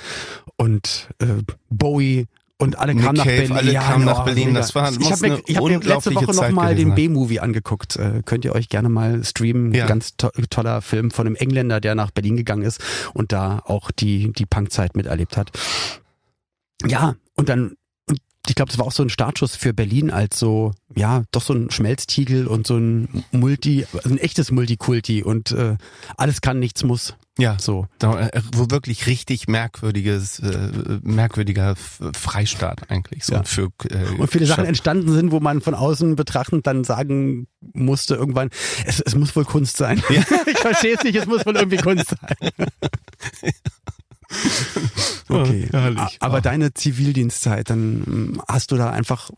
[0.57, 2.27] und äh, Bowie
[2.63, 3.53] und alle kamen nach Berlin.
[3.53, 4.55] Alle ja, kamen nach Berlin.
[4.55, 7.97] Das war ich habe mir, ich hab mir letzte Woche nochmal den B-Movie angeguckt.
[7.97, 9.75] Äh, könnt ihr euch gerne mal streamen.
[9.75, 9.87] Ja.
[9.87, 12.81] Ganz to toller Film von einem Engländer, der nach Berlin gegangen ist
[13.15, 15.51] und da auch die, die Punkzeit miterlebt hat.
[16.87, 17.75] Ja, und dann
[18.49, 21.55] ich glaube, das war auch so ein Startschuss für Berlin als so, ja, doch so
[21.55, 25.77] ein Schmelztiegel und so ein Multi, also ein echtes Multikulti und äh,
[26.17, 27.15] alles kann, nichts muss.
[27.39, 27.87] Ja, so.
[27.99, 30.71] Da, äh, wo wirklich richtig merkwürdiges, äh,
[31.03, 33.25] merkwürdiger Freistaat eigentlich.
[33.25, 33.43] So ja.
[33.45, 38.17] für, äh, und viele Sachen entstanden sind, wo man von außen betrachtend dann sagen musste
[38.17, 38.51] irgendwann,
[38.85, 40.03] es, es muss wohl Kunst sein.
[40.11, 40.23] Ja.
[40.47, 42.51] ich verstehe es nicht, es muss wohl irgendwie Kunst sein.
[45.29, 45.69] Okay.
[45.71, 46.19] Herrlich.
[46.21, 49.31] Aber deine Zivildienstzeit, dann hm, hast du da einfach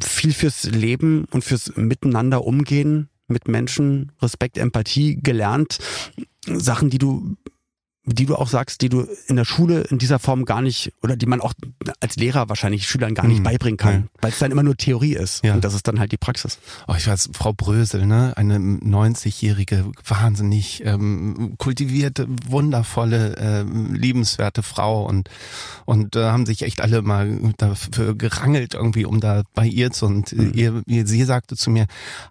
[0.00, 5.78] viel fürs Leben und fürs Miteinander umgehen mit Menschen, Respekt, Empathie gelernt.
[6.46, 7.36] Sachen, die du
[8.12, 11.16] die du auch sagst, die du in der Schule in dieser Form gar nicht oder
[11.16, 11.52] die man auch
[12.00, 13.44] als Lehrer wahrscheinlich Schülern gar nicht hm.
[13.44, 14.08] beibringen kann, ja.
[14.20, 15.54] weil es dann immer nur Theorie ist ja.
[15.54, 16.58] und das ist dann halt die Praxis.
[16.88, 25.06] Oh, ich weiß, Frau Brösel, ne, eine 90-jährige, wahnsinnig ähm, kultivierte, wundervolle, äh, liebenswerte Frau
[25.06, 25.28] und
[25.84, 30.06] und äh, haben sich echt alle mal dafür gerangelt irgendwie, um da bei ihr zu
[30.06, 30.52] und mhm.
[30.54, 31.86] ihr, ihr, sie sagte zu mir,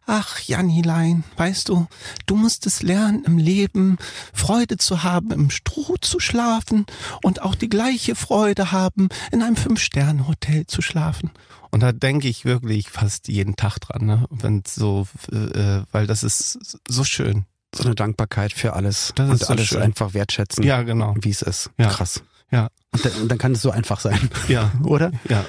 [0.06, 1.88] ach Janilein, weißt du,
[2.26, 3.98] du musst es lernen im Leben
[4.34, 6.86] Freude zu haben im Stroh zu schlafen
[7.24, 11.32] und auch die gleiche Freude haben, in einem Fünf-Sterne-Hotel zu schlafen.
[11.72, 14.26] Und da denke ich wirklich fast jeden Tag dran, ne?
[14.30, 17.46] Wenn so, äh, weil das ist so schön.
[17.76, 19.82] So eine Dankbarkeit für alles das und so alles schön.
[19.84, 20.64] einfach wertschätzen.
[20.64, 21.14] Ja, genau.
[21.22, 21.70] Wie es ist.
[21.78, 21.90] Ja.
[21.90, 22.24] Krass.
[22.50, 22.70] Ja.
[22.92, 24.32] Und dann, und dann kann es so einfach sein.
[24.48, 24.72] Ja.
[24.84, 25.12] Oder?
[25.30, 25.46] Ja.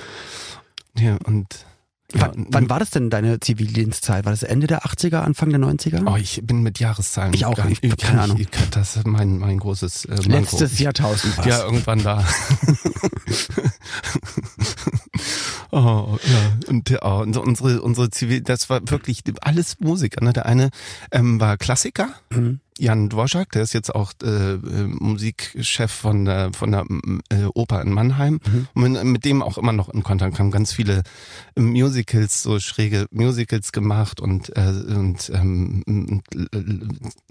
[0.99, 1.65] Ja, und
[2.14, 4.25] ja, wann, wann, war das denn deine Zivildienstzeit?
[4.25, 6.03] War das Ende der 80er, Anfang der 90er?
[6.07, 7.35] Oh, ich bin mit Jahreszahlen.
[7.35, 8.38] Ich auch, gar, ich, keine Ahnung.
[8.38, 10.31] Ich, das ist mein, mein großes äh, Manko.
[10.31, 11.46] Letztes Jahrtausend was.
[11.46, 12.25] Ja, irgendwann da.
[15.70, 16.59] oh, ja.
[16.68, 20.25] Und, oh, unsere, unsere Zivil, das war wirklich alles Musiker.
[20.25, 20.33] Ne?
[20.33, 20.70] Der eine
[21.12, 22.09] ähm, war Klassiker.
[22.31, 22.61] Mhm.
[22.81, 26.87] Jan Dvorak, der ist jetzt auch äh, äh, Musikchef von der von der
[27.29, 28.69] äh, Oper in Mannheim mhm.
[28.75, 31.03] und mit, mit, dem auch immer noch in Kontakt haben ganz viele
[31.57, 36.23] Musicals so schräge Musicals gemacht und äh, und ähm,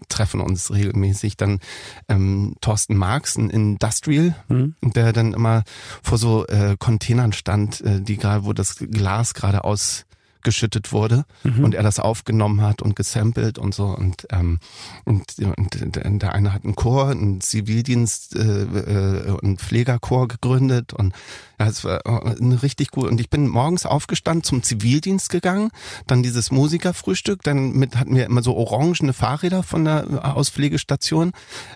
[0.07, 1.59] treffen uns regelmäßig dann
[2.07, 4.75] ähm, Thorsten Marx ein Industrial mhm.
[4.81, 5.63] der dann immer
[6.03, 10.05] vor so äh, Containern stand äh, die gerade wo das Glas gerade aus
[10.43, 11.63] geschüttet wurde mhm.
[11.63, 14.59] und er das aufgenommen hat und gesampelt und so und ähm,
[15.05, 21.13] und, und der eine hat einen Chor, einen Zivildienst, äh, äh, einen Pflegerchor gegründet und
[21.59, 23.09] ja, es war äh, richtig gut.
[23.09, 25.71] Und ich bin morgens aufgestanden, zum Zivildienst gegangen,
[26.07, 31.31] dann dieses Musikerfrühstück, dann mit hatten wir immer so orangene Fahrräder von der Auspflegestation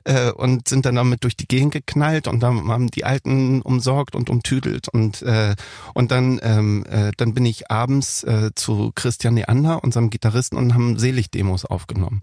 [0.05, 4.15] äh, und sind dann damit durch die Gegend geknallt und dann haben die Alten umsorgt
[4.15, 5.55] und umtüdelt und äh,
[5.93, 10.73] und dann ähm, äh, dann bin ich abends äh, zu Christian Neander, unserem Gitarristen, und
[10.73, 12.21] haben Selig-Demos aufgenommen.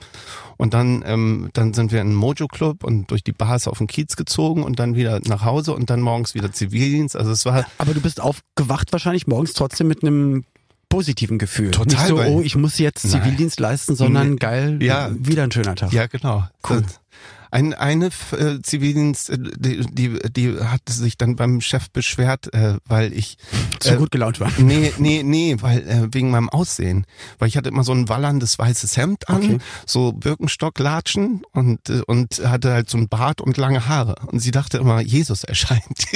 [0.56, 3.78] Und dann, ähm, dann sind wir in den Mojo Club und durch die Bars auf
[3.78, 7.16] den Kiez gezogen und dann wieder nach Hause und dann morgens wieder Zivildienst.
[7.16, 7.49] Also es war.
[7.78, 10.44] Aber du bist aufgewacht wahrscheinlich morgens trotzdem mit einem
[10.88, 11.70] positiven Gefühl.
[11.70, 11.98] Total.
[11.98, 13.70] Nicht so, oh, ich muss jetzt Zivildienst Nein.
[13.70, 15.10] leisten, sondern geil, ja.
[15.12, 15.92] wieder ein schöner Tag.
[15.92, 16.46] Ja, genau.
[16.68, 16.82] Cool.
[16.82, 16.99] Das,
[17.50, 22.76] ein, eine äh, Zivildienst, äh, die, die, die hat sich dann beim Chef beschwert, äh,
[22.86, 23.38] weil ich
[23.80, 24.52] zu äh, gut gelaunt war.
[24.58, 27.06] Nee, nee, nee, weil äh, wegen meinem Aussehen.
[27.38, 29.58] Weil ich hatte immer so ein wallerndes weißes Hemd an, okay.
[29.84, 34.16] so Birkenstocklatschen und, äh, und hatte halt so ein Bart und lange Haare.
[34.26, 35.82] Und sie dachte immer, Jesus erscheint.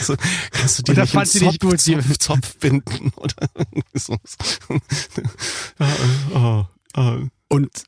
[0.00, 0.16] so,
[0.50, 3.48] kannst du dir nicht fand nicht gut, Zopf, Zopf binden oder
[3.94, 4.16] so.
[5.78, 5.88] ja,
[6.34, 6.64] oh,
[6.96, 7.26] oh.
[7.48, 7.84] Und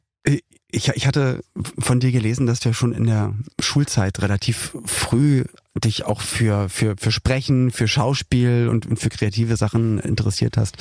[0.74, 1.42] ich, ich hatte
[1.78, 5.44] von dir gelesen, dass du ja schon in der Schulzeit relativ früh
[5.76, 10.76] dich auch für, für, für Sprechen, für Schauspiel und, und für kreative Sachen interessiert hast.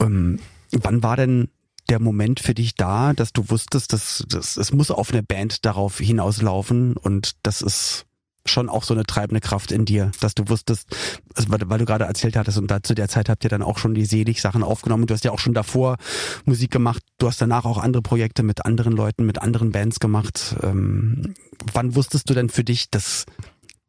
[0.00, 0.38] Ähm,
[0.72, 1.48] wann war denn
[1.88, 5.64] der Moment für dich da, dass du wusstest, dass, dass es muss auf eine Band
[5.64, 8.06] darauf hinauslaufen und das ist
[8.50, 10.88] schon auch so eine treibende Kraft in dir, dass du wusstest,
[11.34, 13.78] also weil, du gerade erzählt hattest und da zu der Zeit habt ihr dann auch
[13.78, 15.06] schon die Selig-Sachen aufgenommen.
[15.06, 15.96] Du hast ja auch schon davor
[16.44, 17.02] Musik gemacht.
[17.18, 20.56] Du hast danach auch andere Projekte mit anderen Leuten, mit anderen Bands gemacht.
[20.62, 21.34] Ähm,
[21.72, 23.26] wann wusstest du denn für dich, dass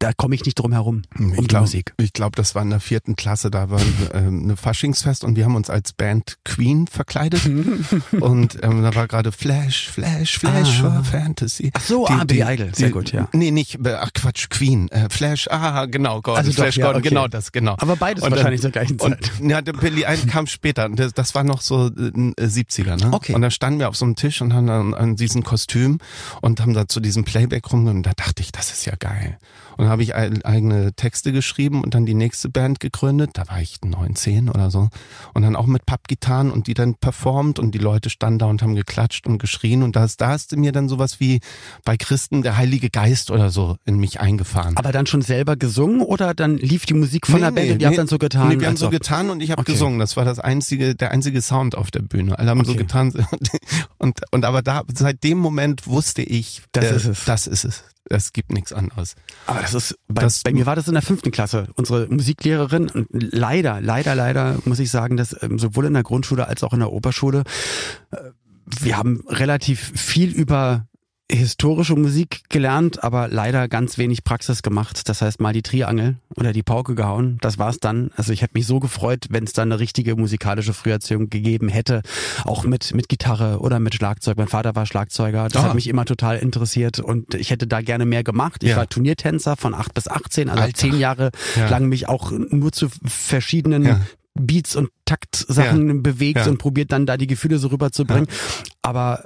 [0.02, 1.94] da komme ich nicht drum herum um ich glaub, Musik.
[1.98, 5.46] Ich glaube, das war in der vierten Klasse, da war äh, eine Faschingsfest und wir
[5.46, 7.46] haben uns als Band Queen verkleidet
[8.20, 11.04] und ähm, da war gerade Flash, Flash, Flash ah.
[11.04, 11.72] Fantasy.
[11.74, 13.30] Ach so, die, ah, Billy Idol, sehr die, gut, ja.
[13.34, 16.86] Nee, nicht, äh, ach Quatsch, Queen, äh, Flash, ah, genau, Gordon, also Flash doch, ja,
[16.86, 17.10] Gordon, okay.
[17.10, 17.76] genau das, genau.
[17.78, 19.32] Aber beides und wahrscheinlich zur gleichen Zeit.
[19.40, 23.14] Und, ja, der Billy Idol kam später, das, das war noch so äh, 70er, ne?
[23.14, 23.34] Okay.
[23.36, 26.00] Und da standen wir auf so einem Tisch und haben dann an diesem Kostüm
[26.42, 29.38] und haben da zu diesem Playback rum und da dachte ich, das ist ja geil.
[29.78, 33.32] Und dann habe ich eigene Texte geschrieben und dann die nächste Band gegründet.
[33.34, 34.90] Da war ich 19 oder so.
[35.34, 38.62] Und dann auch mit Pappgitarren und die dann performt und die Leute standen da und
[38.62, 39.84] haben geklatscht und geschrien.
[39.84, 41.40] Und da ist, da ist mir dann sowas wie
[41.86, 44.78] bei Christen der Heilige Geist oder so in mich eingefahren.
[44.78, 47.74] Aber dann schon selber gesungen oder dann lief die Musik von nee, der Band nee,
[47.74, 48.48] und ihr nee, habt dann so getan?
[48.50, 49.74] Nee, wir haben so getan und ich habe Okay.
[49.74, 50.00] gesungen.
[50.00, 52.40] Das war das einzige, der einzige Sound auf der Bühne.
[52.40, 52.84] Alle haben so Okay.
[52.84, 53.12] getan.
[53.98, 57.26] Und, und aber da, seit dem Moment wusste ich, Das äh, ist es.
[57.26, 57.84] Das ist es.
[58.10, 59.16] Es gibt nichts anderes.
[59.46, 61.68] Aber das ist, bei, Das- bei mir war das in der fünften Klasse.
[61.76, 66.64] Unsere Musiklehrerin, leider, leider, leider muss ich sagen, dass ähm, sowohl in der Grundschule als
[66.64, 67.44] auch in der Oberschule,
[68.12, 68.18] äh,
[68.80, 70.88] wir haben relativ viel über
[71.32, 75.08] historische Musik gelernt, aber leider ganz wenig Praxis gemacht.
[75.10, 77.38] Das heißt mal die Triangel oder die Pauke gehauen.
[77.42, 78.12] Das war's dann.
[78.16, 82.02] Also ich hätte mich so gefreut, wenn es dann eine richtige musikalische Früherziehung gegeben hätte,
[82.44, 84.38] auch mit mit Gitarre oder mit Schlagzeug.
[84.38, 85.48] Mein Vater war Schlagzeuger.
[85.48, 85.68] Das ah.
[85.68, 88.64] hat mich immer total interessiert und ich hätte da gerne mehr gemacht.
[88.64, 88.78] Ich ja.
[88.78, 90.74] war Turniertänzer von acht bis 18, also Alter.
[90.74, 91.70] zehn Jahre ja.
[91.70, 94.02] lang mich auch nur zu verschiedenen ja.
[94.34, 95.94] Beats und Taktsachen ja.
[95.98, 96.48] bewegt ja.
[96.48, 98.28] und probiert dann da die Gefühle so rüberzubringen.
[98.28, 98.36] Ja.
[98.82, 99.26] Aber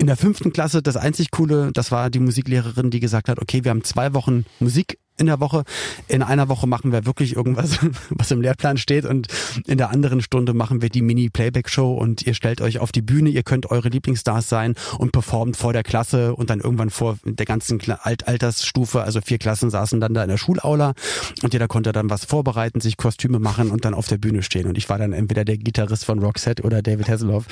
[0.00, 3.64] in der fünften Klasse das einzig Coole, das war die Musiklehrerin, die gesagt hat, okay,
[3.64, 5.64] wir haben zwei Wochen Musik in der Woche.
[6.08, 7.78] In einer Woche machen wir wirklich irgendwas,
[8.10, 9.04] was im Lehrplan steht.
[9.04, 9.28] Und
[9.66, 11.92] in der anderen Stunde machen wir die Mini-Playback-Show.
[11.92, 15.72] Und ihr stellt euch auf die Bühne, ihr könnt eure Lieblingsstars sein und performt vor
[15.72, 20.14] der Klasse und dann irgendwann vor der ganzen Alt Altersstufe, also vier Klassen saßen dann
[20.14, 20.94] da in der Schulaula.
[21.42, 24.66] Und jeder konnte dann was vorbereiten, sich Kostüme machen und dann auf der Bühne stehen.
[24.66, 27.44] Und ich war dann entweder der Gitarrist von Roxette oder David Hasselhoff.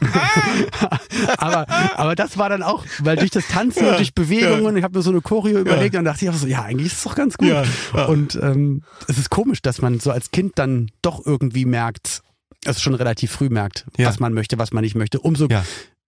[1.38, 4.96] aber, aber das war dann auch, weil durch das Tanzen und durch Bewegungen, ich habe
[4.96, 7.16] mir so eine Choreo überlegt und dachte ich auch so, ja, eigentlich ist es doch
[7.16, 7.48] ganz gut.
[7.48, 8.04] Ja, ja.
[8.06, 12.22] Und ähm, es ist komisch, dass man so als Kind dann doch irgendwie merkt,
[12.64, 14.08] also schon relativ früh merkt, ja.
[14.08, 15.20] was man möchte, was man nicht möchte.
[15.20, 15.64] Umso ja.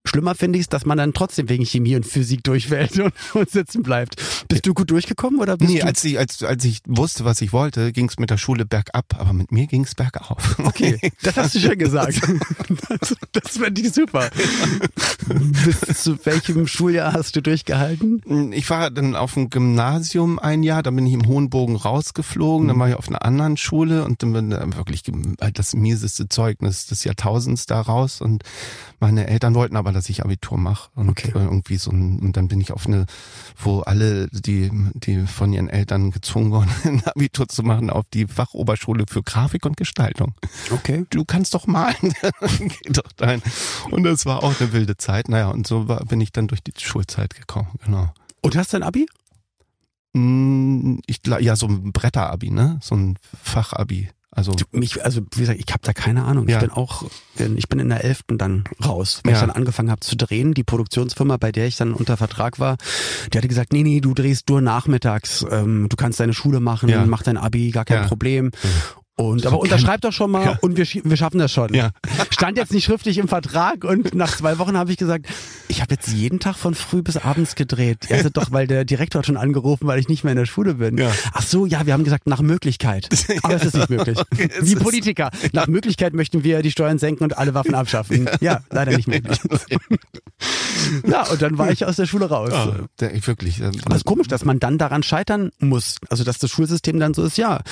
[0.07, 3.51] Schlimmer finde ich es, dass man dann trotzdem wegen Chemie und Physik durchfällt und, und
[3.51, 4.17] sitzen bleibt.
[4.49, 5.87] Bist du gut durchgekommen oder bist nee, du?
[5.87, 9.19] als ich, als, als ich wusste, was ich wollte, ging es mit der Schule bergab,
[9.19, 10.57] aber mit mir ging es bergauf.
[10.65, 12.21] Okay, das hast du schon gesagt.
[12.99, 14.29] Das, das fände ich super.
[15.29, 18.53] Bis zu welchem Schuljahr hast du durchgehalten?
[18.53, 22.79] Ich war dann auf dem Gymnasium ein Jahr, dann bin ich im Hohenbogen rausgeflogen, dann
[22.79, 25.03] war ich auf einer anderen Schule und dann bin ich wirklich
[25.53, 28.43] das mieseste Zeugnis des Jahrtausends da raus und
[29.01, 31.33] meine Eltern wollten aber, dass ich Abitur mache und okay.
[31.35, 33.07] irgendwie so ein, und dann bin ich auf eine,
[33.57, 38.27] wo alle, die, die von ihren Eltern gezwungen wurden, ein Abitur zu machen, auf die
[38.27, 40.35] Fachoberschule für Grafik und Gestaltung.
[40.71, 41.07] Okay.
[41.11, 41.95] Du kannst doch malen.
[42.59, 43.43] Geh doch dahin.
[43.91, 45.29] Und das war auch eine wilde Zeit.
[45.29, 48.13] Naja, und so war, bin ich dann durch die Schulzeit gekommen, genau.
[48.43, 49.07] Und hast du ein Abi?
[50.15, 52.79] Hm, ich, ja, so ein Bretterabi, ne?
[52.83, 54.11] So ein Fachabi.
[54.35, 56.49] Also, mich, also wie gesagt, ich habe da keine Ahnung.
[56.49, 56.57] Ja.
[56.57, 57.05] Ich bin auch,
[57.39, 59.39] ich bin in der elften dann raus, weil ja.
[59.39, 60.55] ich dann angefangen habe zu drehen.
[60.55, 62.77] Die Produktionsfirma, bei der ich dann unter Vertrag war,
[63.33, 66.89] die hatte gesagt, nee, nee, du drehst nur nachmittags, ähm, du kannst deine Schule machen,
[66.89, 67.05] ja.
[67.07, 68.51] mach dein Abi, gar kein Problem.
[69.17, 70.59] Und aber unterschreib doch schon mal ja.
[70.61, 71.73] und wir, wir schaffen das schon.
[71.73, 71.91] Ja.
[72.31, 75.27] Stand jetzt nicht schriftlich im Vertrag und nach zwei Wochen habe ich gesagt,
[75.69, 78.09] ich habe jetzt jeden Tag von früh bis abends gedreht.
[78.09, 80.75] Ja, doch, weil der Direktor hat schon angerufen, weil ich nicht mehr in der Schule
[80.75, 80.99] bin.
[80.99, 81.13] Ja.
[81.33, 83.09] Ach so, ja, wir haben gesagt nach Möglichkeit.
[83.43, 84.19] Aber es ist nicht möglich.
[84.35, 85.31] Okay, Wie Politiker.
[85.53, 88.29] Nach Möglichkeit möchten wir die Steuern senken und alle Waffen abschaffen.
[88.41, 89.39] Ja, leider nicht möglich.
[91.07, 92.51] Ja, und dann war ich aus der Schule raus.
[92.53, 93.63] Oh, der, wirklich.
[93.63, 95.97] Aber es ist komisch, dass man dann daran scheitern muss.
[96.11, 97.63] Also dass das Schulsystem dann so ist, ja,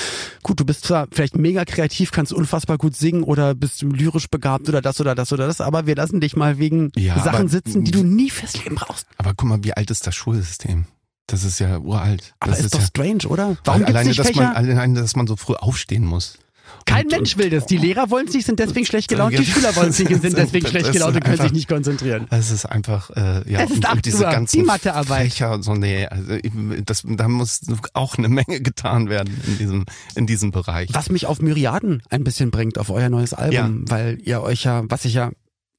[0.42, 4.68] gut, du bist zwar vielleicht mega kreativ, kannst unfassbar gut singen oder bist lyrisch begabt
[4.68, 7.48] oder das oder das oder das, aber wir lassen dich mal wegen ja, Sachen aber,
[7.48, 9.06] sitzen, die du nie fürs Leben brauchst.
[9.18, 10.86] Aber guck mal, wie alt ist das Schulsystem?
[11.26, 12.34] Das ist ja uralt.
[12.40, 13.56] Aber das ist, ist doch ja, strange, oder?
[13.64, 16.38] Warum alleine, nicht dass man, alleine, dass man so früh aufstehen muss.
[16.84, 17.66] Kein und, Mensch will das.
[17.66, 19.38] Die Lehrer wollen es nicht, sind deswegen schlecht gelaunt.
[19.38, 22.26] Die Schüler wollen es nicht und sind deswegen schlecht gelaunt und können sich nicht konzentrieren.
[22.30, 25.22] Es ist einfach, äh, ja, es ist und, diese ganzen die Mathearbeit.
[25.22, 26.36] Fächer und so, nee, also
[26.84, 27.60] das, da muss
[27.92, 30.88] auch eine Menge getan werden in diesem, in diesem Bereich.
[30.92, 33.90] Was mich auf Myriaden ein bisschen bringt, auf euer neues Album, ja.
[33.90, 35.30] weil ihr euch ja, was ich ja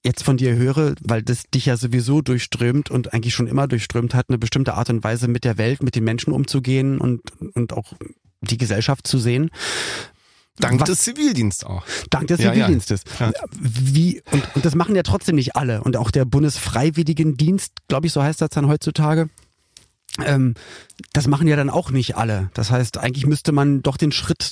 [0.03, 4.13] jetzt von dir höre, weil das dich ja sowieso durchströmt und eigentlich schon immer durchströmt
[4.13, 7.21] hat, eine bestimmte Art und Weise mit der Welt, mit den Menschen umzugehen und,
[7.55, 7.93] und auch
[8.41, 9.49] die Gesellschaft zu sehen.
[10.59, 11.83] Dank Was, des Zivildienstes auch.
[12.09, 13.03] Dank des ja, Zivildienstes.
[13.19, 13.31] Ja.
[13.59, 15.81] Wie, und, und das machen ja trotzdem nicht alle.
[15.81, 19.29] Und auch der Bundesfreiwilligendienst, glaube ich, so heißt das dann heutzutage.
[20.23, 20.53] Ähm,
[21.11, 22.51] das machen ja dann auch nicht alle.
[22.53, 24.51] Das heißt, eigentlich müsste man doch den Schritt,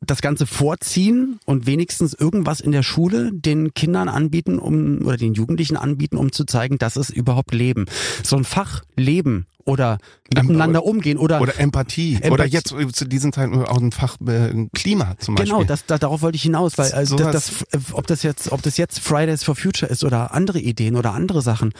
[0.00, 5.34] das Ganze vorziehen und wenigstens irgendwas in der Schule den Kindern anbieten, um oder den
[5.34, 7.86] Jugendlichen anbieten, um zu zeigen, das ist überhaupt Leben.
[8.22, 9.98] So ein Fach Leben oder
[10.34, 12.30] miteinander umgehen oder oder Empathie, Empathie.
[12.32, 15.52] oder jetzt zu diesem Teil auch ein Fach äh, Klima zum Beispiel.
[15.52, 18.62] Genau, das, da, darauf wollte ich hinaus, weil also das, das, ob das jetzt ob
[18.62, 21.72] das jetzt Fridays for Future ist oder andere Ideen oder andere Sachen.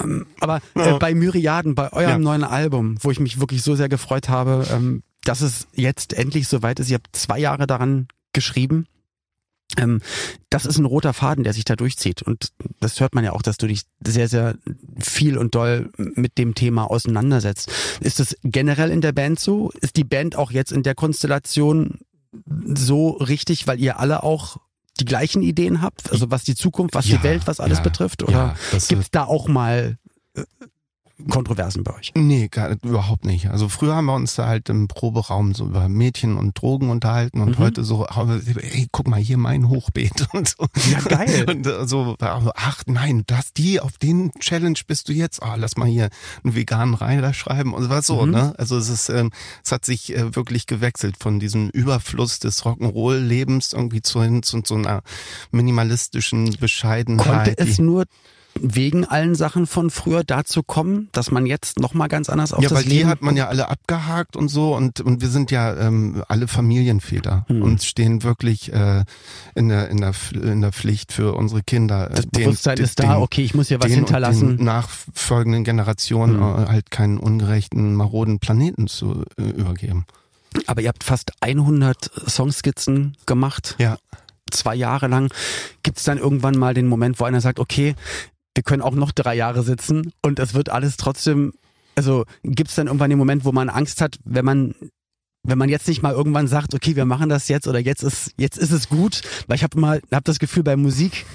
[0.00, 2.18] Ähm, aber äh, bei Myriaden, bei eurem ja.
[2.18, 6.48] neuen Album, wo ich mich wirklich so sehr gefreut habe, ähm, dass es jetzt endlich
[6.48, 6.90] soweit ist.
[6.90, 8.86] Ihr habt zwei Jahre daran geschrieben
[10.50, 12.22] das ist ein roter Faden, der sich da durchzieht.
[12.22, 14.56] Und das hört man ja auch, dass du dich sehr, sehr
[15.00, 17.70] viel und doll mit dem Thema auseinandersetzt.
[18.00, 19.70] Ist das generell in der Band so?
[19.80, 22.00] Ist die Band auch jetzt in der Konstellation
[22.74, 24.58] so richtig, weil ihr alle auch
[25.00, 26.12] die gleichen Ideen habt?
[26.12, 28.22] Also was die Zukunft, was ja, die Welt, was alles ja, betrifft?
[28.22, 29.98] Oder ja, gibt es da auch mal
[30.34, 30.44] äh,
[31.30, 32.12] Kontroversen bei euch?
[32.16, 33.48] Nee, gar, überhaupt nicht.
[33.48, 37.40] Also früher haben wir uns da halt im Proberaum so über Mädchen und Drogen unterhalten
[37.40, 37.62] und mhm.
[37.62, 40.66] heute so, ey, guck mal, hier mein Hochbeet und so.
[40.90, 41.46] Ja, geil.
[41.54, 45.76] Und äh, so, ach nein, das die, auf den Challenge bist du jetzt, oh, lass
[45.76, 46.08] mal hier
[46.42, 48.32] einen veganen Reiter schreiben und was so, mhm.
[48.32, 48.54] ne?
[48.58, 49.30] Also es ist, ähm,
[49.64, 54.62] es hat sich äh, wirklich gewechselt von diesem Überfluss des Rock'n'Roll-Lebens irgendwie zu hin zu
[54.64, 55.02] so einer
[55.50, 57.56] minimalistischen Bescheidenheit.
[57.56, 58.04] Konnte es nur
[58.60, 62.68] wegen allen Sachen von früher dazu kommen, dass man jetzt nochmal ganz anders auf ja,
[62.68, 62.94] das weil Leben...
[62.94, 66.48] die hat man ja alle abgehakt und so und, und wir sind ja ähm, alle
[66.48, 67.62] Familienväter hm.
[67.62, 69.04] und stehen wirklich äh,
[69.54, 72.10] in, der, in, der, in der Pflicht für unsere Kinder.
[72.10, 74.56] Äh, das den, Bewusstsein den, ist da, okay, ich muss ja was hinterlassen.
[74.56, 76.64] Den nachfolgenden Generationen hm.
[76.64, 80.06] Äh, halt keinen ungerechten, maroden Planeten zu äh, übergeben.
[80.66, 83.74] Aber ihr habt fast 100 Songskizzen gemacht.
[83.78, 83.98] Ja
[84.50, 85.32] zwei Jahre lang,
[85.82, 87.94] gibt es dann irgendwann mal den Moment, wo einer sagt, okay,
[88.54, 91.52] wir können auch noch drei Jahre sitzen und es wird alles trotzdem,
[91.96, 94.74] also gibt es dann irgendwann den Moment, wo man Angst hat, wenn man
[95.46, 98.32] wenn man jetzt nicht mal irgendwann sagt, okay, wir machen das jetzt oder jetzt ist
[98.38, 101.26] jetzt ist es gut, weil ich habe immer hab das Gefühl bei Musik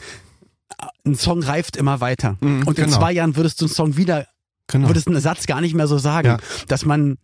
[1.05, 2.97] ein Song reift immer weiter mhm, und in genau.
[2.97, 4.27] zwei Jahren würdest du einen Song wieder
[4.67, 4.87] genau.
[4.87, 6.37] würdest einen Satz gar nicht mehr so sagen, ja.
[6.67, 7.17] dass man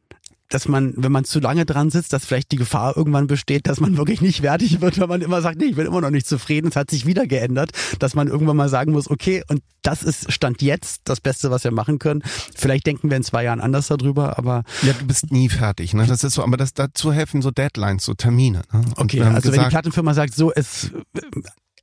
[0.50, 3.80] dass man, wenn man zu lange dran sitzt, dass vielleicht die Gefahr irgendwann besteht, dass
[3.80, 6.28] man wirklich nicht fertig wird, wenn man immer sagt, nee, ich bin immer noch nicht
[6.28, 10.04] zufrieden, es hat sich wieder geändert, dass man irgendwann mal sagen muss, okay, und das
[10.04, 12.24] ist Stand jetzt das Beste, was wir machen können.
[12.56, 14.64] Vielleicht denken wir in zwei Jahren anders darüber, aber.
[14.82, 16.06] Ja, du bist nie fertig, ne?
[16.08, 18.64] Das ist so, aber das dazu helfen so Deadlines, so Termine.
[18.72, 18.82] Ne?
[18.98, 20.92] okay, also gesagt, wenn die Plattenfirma sagt, so, es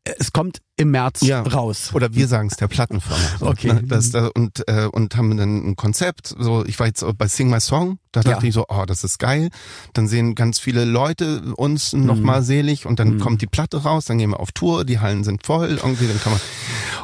[0.04, 1.42] es kommt im März ja.
[1.42, 1.90] raus.
[1.94, 3.38] Oder wir sagen es der Plattenfirma.
[3.38, 3.72] So, okay.
[3.72, 3.82] Ne?
[3.84, 6.34] Das, da, und, äh, und haben dann ein Konzept.
[6.38, 8.48] So, ich war jetzt bei Sing My Song, da dachte ja.
[8.48, 9.48] ich so, oh, das ist geil.
[9.94, 12.04] Dann sehen ganz viele Leute uns mhm.
[12.06, 13.20] nochmal selig und dann mhm.
[13.20, 16.20] kommt die Platte raus, dann gehen wir auf Tour, die Hallen sind voll, irgendwie, dann
[16.20, 16.40] kann man.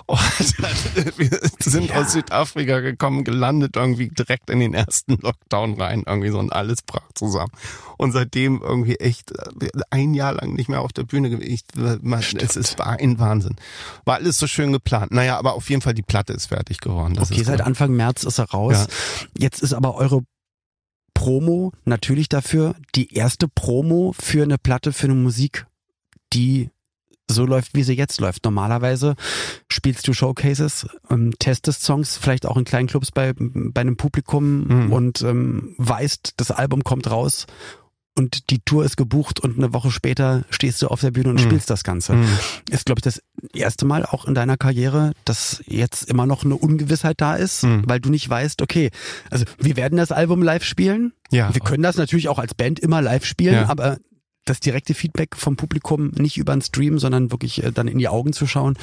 [0.06, 0.16] Oh,
[1.16, 2.00] wir sind ja.
[2.00, 6.82] aus Südafrika gekommen, gelandet irgendwie direkt in den ersten Lockdown rein, irgendwie so und alles
[6.82, 7.52] brach zusammen.
[7.96, 12.38] Und seitdem irgendwie echt äh, ein Jahr lang nicht mehr auf der Bühne gewesen.
[12.38, 13.56] Es ist ein Wahnsinn.
[14.04, 15.12] War alles so schön geplant.
[15.12, 17.14] Naja, aber auf jeden Fall die Platte ist fertig geworden.
[17.14, 18.74] Das okay, seit Anfang März ist er raus.
[18.74, 18.86] Ja.
[19.36, 20.22] Jetzt ist aber eure
[21.18, 25.66] Promo natürlich dafür die erste Promo für eine Platte, für eine Musik,
[26.32, 26.70] die
[27.28, 28.44] so läuft, wie sie jetzt läuft.
[28.44, 29.16] Normalerweise
[29.68, 34.68] spielst du Showcases, ähm, testest Songs, vielleicht auch in kleinen Clubs bei, bei einem Publikum
[34.68, 34.92] mhm.
[34.92, 37.46] und ähm, weißt, das Album kommt raus
[38.18, 41.36] und die Tour ist gebucht und eine Woche später stehst du auf der Bühne und
[41.36, 41.44] mhm.
[41.44, 42.14] spielst das Ganze.
[42.14, 42.28] Mhm.
[42.68, 43.22] Ist, glaube ich, das
[43.54, 47.84] erste Mal auch in deiner Karriere, dass jetzt immer noch eine Ungewissheit da ist, mhm.
[47.86, 48.90] weil du nicht weißt, okay,
[49.30, 51.12] also wir werden das Album live spielen.
[51.30, 51.54] Ja.
[51.54, 53.68] Wir können das natürlich auch als Band immer live spielen, ja.
[53.68, 53.98] aber
[54.44, 58.08] das direkte Feedback vom Publikum nicht über den Stream, sondern wirklich äh, dann in die
[58.08, 58.76] Augen zu schauen,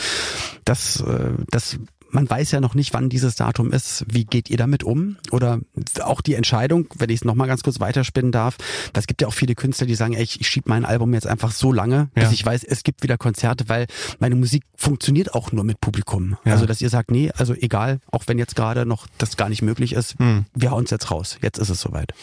[0.64, 1.78] das, äh, das
[2.16, 4.06] man weiß ja noch nicht, wann dieses Datum ist.
[4.08, 5.18] Wie geht ihr damit um?
[5.32, 5.60] Oder
[6.02, 8.58] auch die Entscheidung, wenn ich es nochmal ganz kurz weiterspinnen darf,
[8.94, 11.14] weil es gibt ja auch viele Künstler, die sagen, ey, ich, ich schiebe mein Album
[11.14, 12.32] jetzt einfach so lange, bis ja.
[12.32, 13.86] ich weiß, es gibt wieder Konzerte, weil
[14.20, 16.38] meine Musik funktioniert auch nur mit Publikum.
[16.46, 16.54] Ja.
[16.54, 19.62] Also, dass ihr sagt, nee, also egal, auch wenn jetzt gerade noch das gar nicht
[19.62, 20.46] möglich ist, hm.
[20.54, 21.38] wir hauen es jetzt raus.
[21.42, 22.14] Jetzt ist es soweit.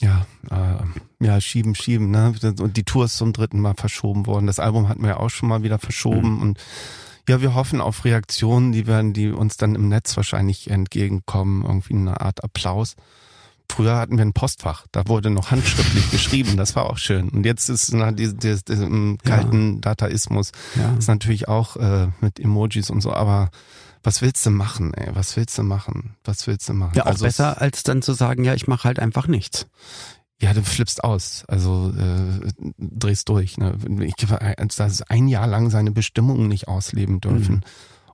[0.00, 2.34] Ja, äh, ja, schieben, schieben, ne?
[2.58, 4.46] Und die Tour ist zum dritten Mal verschoben worden.
[4.46, 6.42] Das Album hatten wir ja auch schon mal wieder verschoben hm.
[6.42, 6.58] und
[7.28, 11.94] ja, wir hoffen auf Reaktionen, die werden, die uns dann im Netz wahrscheinlich entgegenkommen, irgendwie
[11.94, 12.96] eine Art Applaus.
[13.70, 17.28] Früher hatten wir ein Postfach, da wurde noch handschriftlich geschrieben, das war auch schön.
[17.30, 19.80] Und jetzt ist na, die, die, die, im kalten ja.
[19.80, 20.94] Dataismus ja.
[20.98, 23.50] ist natürlich auch äh, mit Emojis und so, aber
[24.02, 25.14] was willst du machen, ey?
[25.14, 26.16] Was willst du machen?
[26.24, 26.92] Was willst du machen?
[26.96, 29.68] Ja, auch also besser als dann zu sagen, ja, ich mache halt einfach nichts.
[30.42, 33.58] Ja, du flippst aus, also äh, drehst durch.
[33.58, 33.78] Ne?
[34.00, 37.54] Ich, das ein Jahr lang seine Bestimmungen nicht ausleben dürfen.
[37.54, 37.62] Mhm.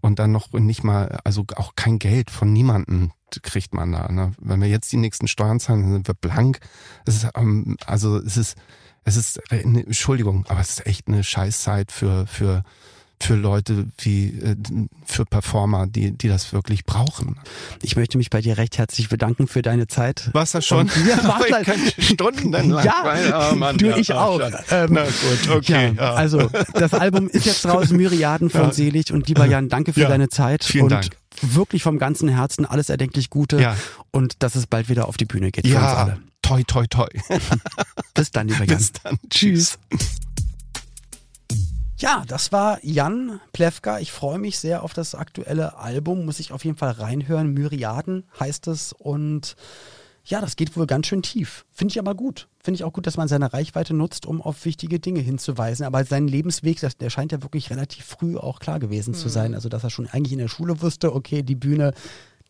[0.03, 3.13] Und dann noch nicht mal, also auch kein Geld von niemandem
[3.43, 4.13] kriegt man da.
[4.13, 4.33] Ne?
[4.39, 6.61] Wenn wir jetzt die nächsten Steuern zahlen, dann sind wir blank.
[7.07, 8.57] Es ist, ähm, also es ist,
[9.05, 12.63] es ist, äh, ne, Entschuldigung, aber es ist echt eine Scheißzeit für, für
[13.21, 14.57] für Leute wie äh,
[15.05, 17.37] für Performer, die die das wirklich brauchen.
[17.83, 20.31] Ich möchte mich bei dir recht herzlich bedanken für deine Zeit.
[20.33, 20.81] Was das schon?
[20.81, 21.95] Und, ja, war halt.
[21.99, 22.85] stundenlang.
[22.85, 24.41] ja, weil, oh Mann, du ja, ich auch.
[24.71, 25.95] Ähm, Na gut, okay.
[25.97, 26.15] Ja, ja.
[26.15, 30.29] Also das Album ist jetzt draußen, Myriaden von Selig und lieber Jan, danke für deine
[30.29, 31.09] Zeit Vielen und Dank.
[31.43, 33.77] wirklich vom ganzen Herzen alles erdenklich Gute ja.
[34.11, 36.19] und dass es bald wieder auf die Bühne geht für uns alle.
[36.43, 37.09] Toi, toi, toi.
[38.15, 38.79] Bis dann, lieber Jan.
[38.79, 39.19] Bis dann.
[39.29, 39.79] Tschüss.
[41.99, 43.99] Ja, das war Jan Plewka.
[43.99, 46.25] Ich freue mich sehr auf das aktuelle Album.
[46.25, 47.53] Muss ich auf jeden Fall reinhören.
[47.53, 48.93] Myriaden heißt es.
[48.93, 49.57] Und
[50.25, 51.65] ja, das geht wohl ganz schön tief.
[51.73, 52.47] Finde ich aber gut.
[52.63, 55.87] Finde ich auch gut, dass man seine Reichweite nutzt, um auf wichtige Dinge hinzuweisen.
[55.87, 59.17] Aber sein Lebensweg, das, der scheint ja wirklich relativ früh auch klar gewesen mhm.
[59.17, 59.55] zu sein.
[59.55, 61.95] Also, dass er schon eigentlich in der Schule wusste, okay, die Bühne,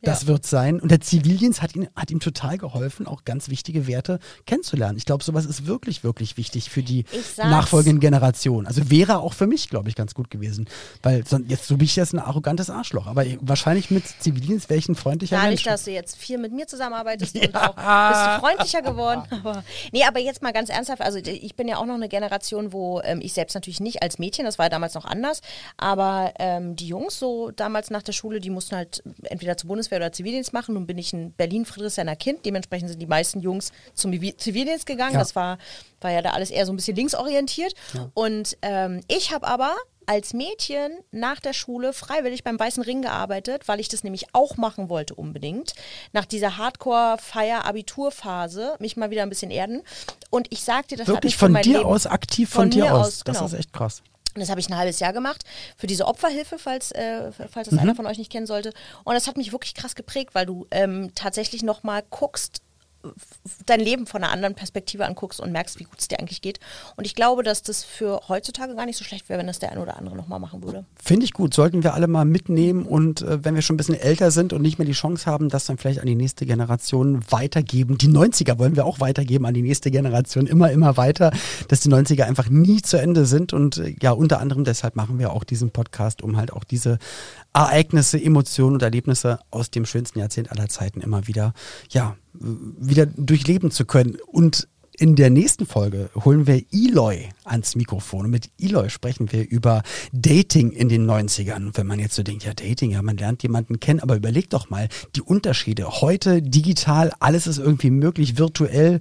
[0.02, 0.78] Das wird sein.
[0.80, 4.96] Und der Zivildienst hat, ihn, hat ihm total geholfen, auch ganz wichtige Werte kennenzulernen.
[4.96, 7.04] Ich glaube, sowas ist wirklich, wirklich wichtig für die
[7.36, 8.66] nachfolgenden Generationen.
[8.66, 10.68] Also wäre auch für mich, glaube ich, ganz gut gewesen.
[11.02, 13.06] Weil jetzt so bin ich jetzt ein arrogantes Arschloch.
[13.06, 15.64] Aber wahrscheinlich mit Zivildienst wäre ich ein freundlicher Dadurch, Mensch.
[15.64, 17.42] dass du jetzt viel mit mir zusammenarbeitest ja.
[17.48, 19.22] und auch bist du freundlicher geworden.
[19.30, 21.02] Aber, nee, aber jetzt mal ganz ernsthaft.
[21.02, 24.18] Also ich bin ja auch noch eine Generation, wo ähm, ich selbst natürlich nicht als
[24.18, 25.40] Mädchen, das war ja damals noch anders,
[25.76, 29.98] aber ähm, die Jungs so damals nach der Schule, die mussten halt entweder zur Bundeswehr
[29.98, 30.74] oder Zivildienst machen.
[30.74, 35.14] Nun bin ich ein Berlin-Friedrichshainer Kind, dementsprechend sind die meisten Jungs zum Zivildienst gegangen.
[35.14, 35.20] Ja.
[35.20, 35.58] Das war,
[36.00, 37.74] war ja da alles eher so ein bisschen linksorientiert.
[37.94, 38.10] Ja.
[38.14, 39.76] Und ähm, ich habe aber
[40.06, 44.56] als Mädchen nach der Schule freiwillig beim Weißen Ring gearbeitet, weil ich das nämlich auch
[44.56, 45.74] machen wollte unbedingt.
[46.14, 49.82] Nach dieser Hardcore-Feier-Abiturphase mich mal wieder ein bisschen erden.
[50.30, 53.06] Und ich sagte, das Wirklich hat von dir aus, aktiv von, von dir aus.
[53.06, 53.24] aus.
[53.24, 53.48] Das genau.
[53.48, 54.02] ist echt krass.
[54.34, 55.44] Und das habe ich ein halbes Jahr gemacht
[55.76, 57.80] für diese Opferhilfe, falls, äh, falls das mhm.
[57.80, 58.72] einer von euch nicht kennen sollte.
[59.04, 62.62] Und das hat mich wirklich krass geprägt, weil du ähm, tatsächlich nochmal guckst,
[63.66, 66.58] dein Leben von einer anderen Perspektive anguckst und merkst, wie gut es dir eigentlich geht.
[66.96, 69.70] Und ich glaube, dass das für heutzutage gar nicht so schlecht wäre, wenn das der
[69.72, 70.84] eine oder andere nochmal machen würde.
[71.02, 71.54] Finde ich gut.
[71.54, 74.62] Sollten wir alle mal mitnehmen und äh, wenn wir schon ein bisschen älter sind und
[74.62, 77.98] nicht mehr die Chance haben, das dann vielleicht an die nächste Generation weitergeben.
[77.98, 80.46] Die 90er wollen wir auch weitergeben an die nächste Generation.
[80.46, 81.32] Immer, immer weiter,
[81.68, 83.52] dass die 90er einfach nie zu Ende sind.
[83.52, 86.98] Und äh, ja, unter anderem deshalb machen wir auch diesen Podcast, um halt auch diese
[87.58, 91.54] Ereignisse, Emotionen und Erlebnisse aus dem schönsten Jahrzehnt aller Zeiten immer wieder,
[91.90, 94.16] ja, wieder durchleben zu können.
[94.26, 98.26] Und in der nächsten Folge holen wir Eloy ans Mikrofon.
[98.26, 99.82] Und mit Eloy sprechen wir über
[100.12, 101.66] Dating in den 90ern.
[101.66, 104.52] Und wenn man jetzt so denkt, ja, Dating, ja, man lernt jemanden kennen, aber überlegt
[104.52, 105.88] doch mal die Unterschiede.
[106.00, 109.00] Heute digital, alles ist irgendwie möglich, virtuell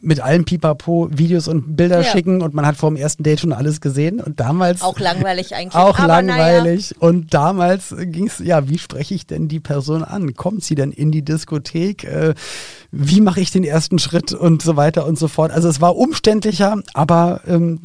[0.00, 2.04] mit allem Pipapo Videos und Bilder ja.
[2.04, 4.20] schicken und man hat vor dem ersten Date schon alles gesehen.
[4.20, 4.82] Und damals.
[4.82, 5.74] Auch langweilig eigentlich.
[5.74, 6.90] Auch langweilig.
[6.90, 6.96] Ja.
[7.00, 10.34] Und damals ging es, ja, wie spreche ich denn die Person an?
[10.34, 12.04] Kommt sie denn in die Diskothek?
[12.04, 12.34] Äh,
[12.92, 15.52] wie mache ich den ersten Schritt und so weiter und so fort.
[15.52, 17.80] Also es war umständlicher, aber ähm,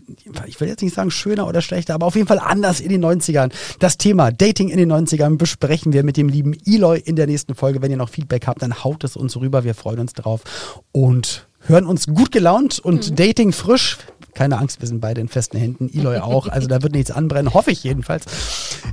[0.47, 3.03] ich will jetzt nicht sagen schöner oder schlechter, aber auf jeden Fall anders in den
[3.03, 3.51] 90ern.
[3.79, 7.55] Das Thema Dating in den 90ern besprechen wir mit dem lieben Eloy in der nächsten
[7.55, 7.81] Folge.
[7.81, 9.63] Wenn ihr noch Feedback habt, dann haut es uns rüber.
[9.63, 10.41] Wir freuen uns drauf
[10.91, 13.15] und hören uns gut gelaunt und mhm.
[13.15, 13.97] Dating frisch.
[14.33, 15.89] Keine Angst, wir sind beide in festen Händen.
[15.93, 16.47] Eloy auch.
[16.47, 18.25] Also da wird nichts anbrennen, hoffe ich jedenfalls.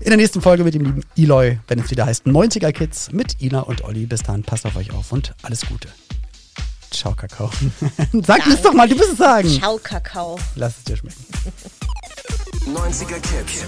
[0.00, 3.42] In der nächsten Folge mit dem lieben Eloy, wenn es wieder heißt 90er Kids mit
[3.42, 4.07] Ina und Olli.
[4.07, 5.88] Bis dann, passt auf euch auf und alles Gute.
[6.93, 7.51] Ciao, Kakao.
[8.26, 9.49] Sag es doch mal, du musst es sagen.
[9.49, 10.38] Ciao, Kakao.
[10.57, 11.24] Lass es dir schmecken.
[12.66, 13.64] 90er Kids.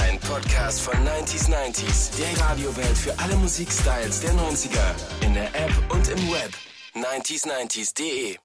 [0.00, 2.10] Ein Podcast von 90s 90s.
[2.16, 5.24] Der Radiowelt für alle Musikstyles der 90er.
[5.24, 6.52] In der App und im Web.
[6.94, 8.38] 90s90s.de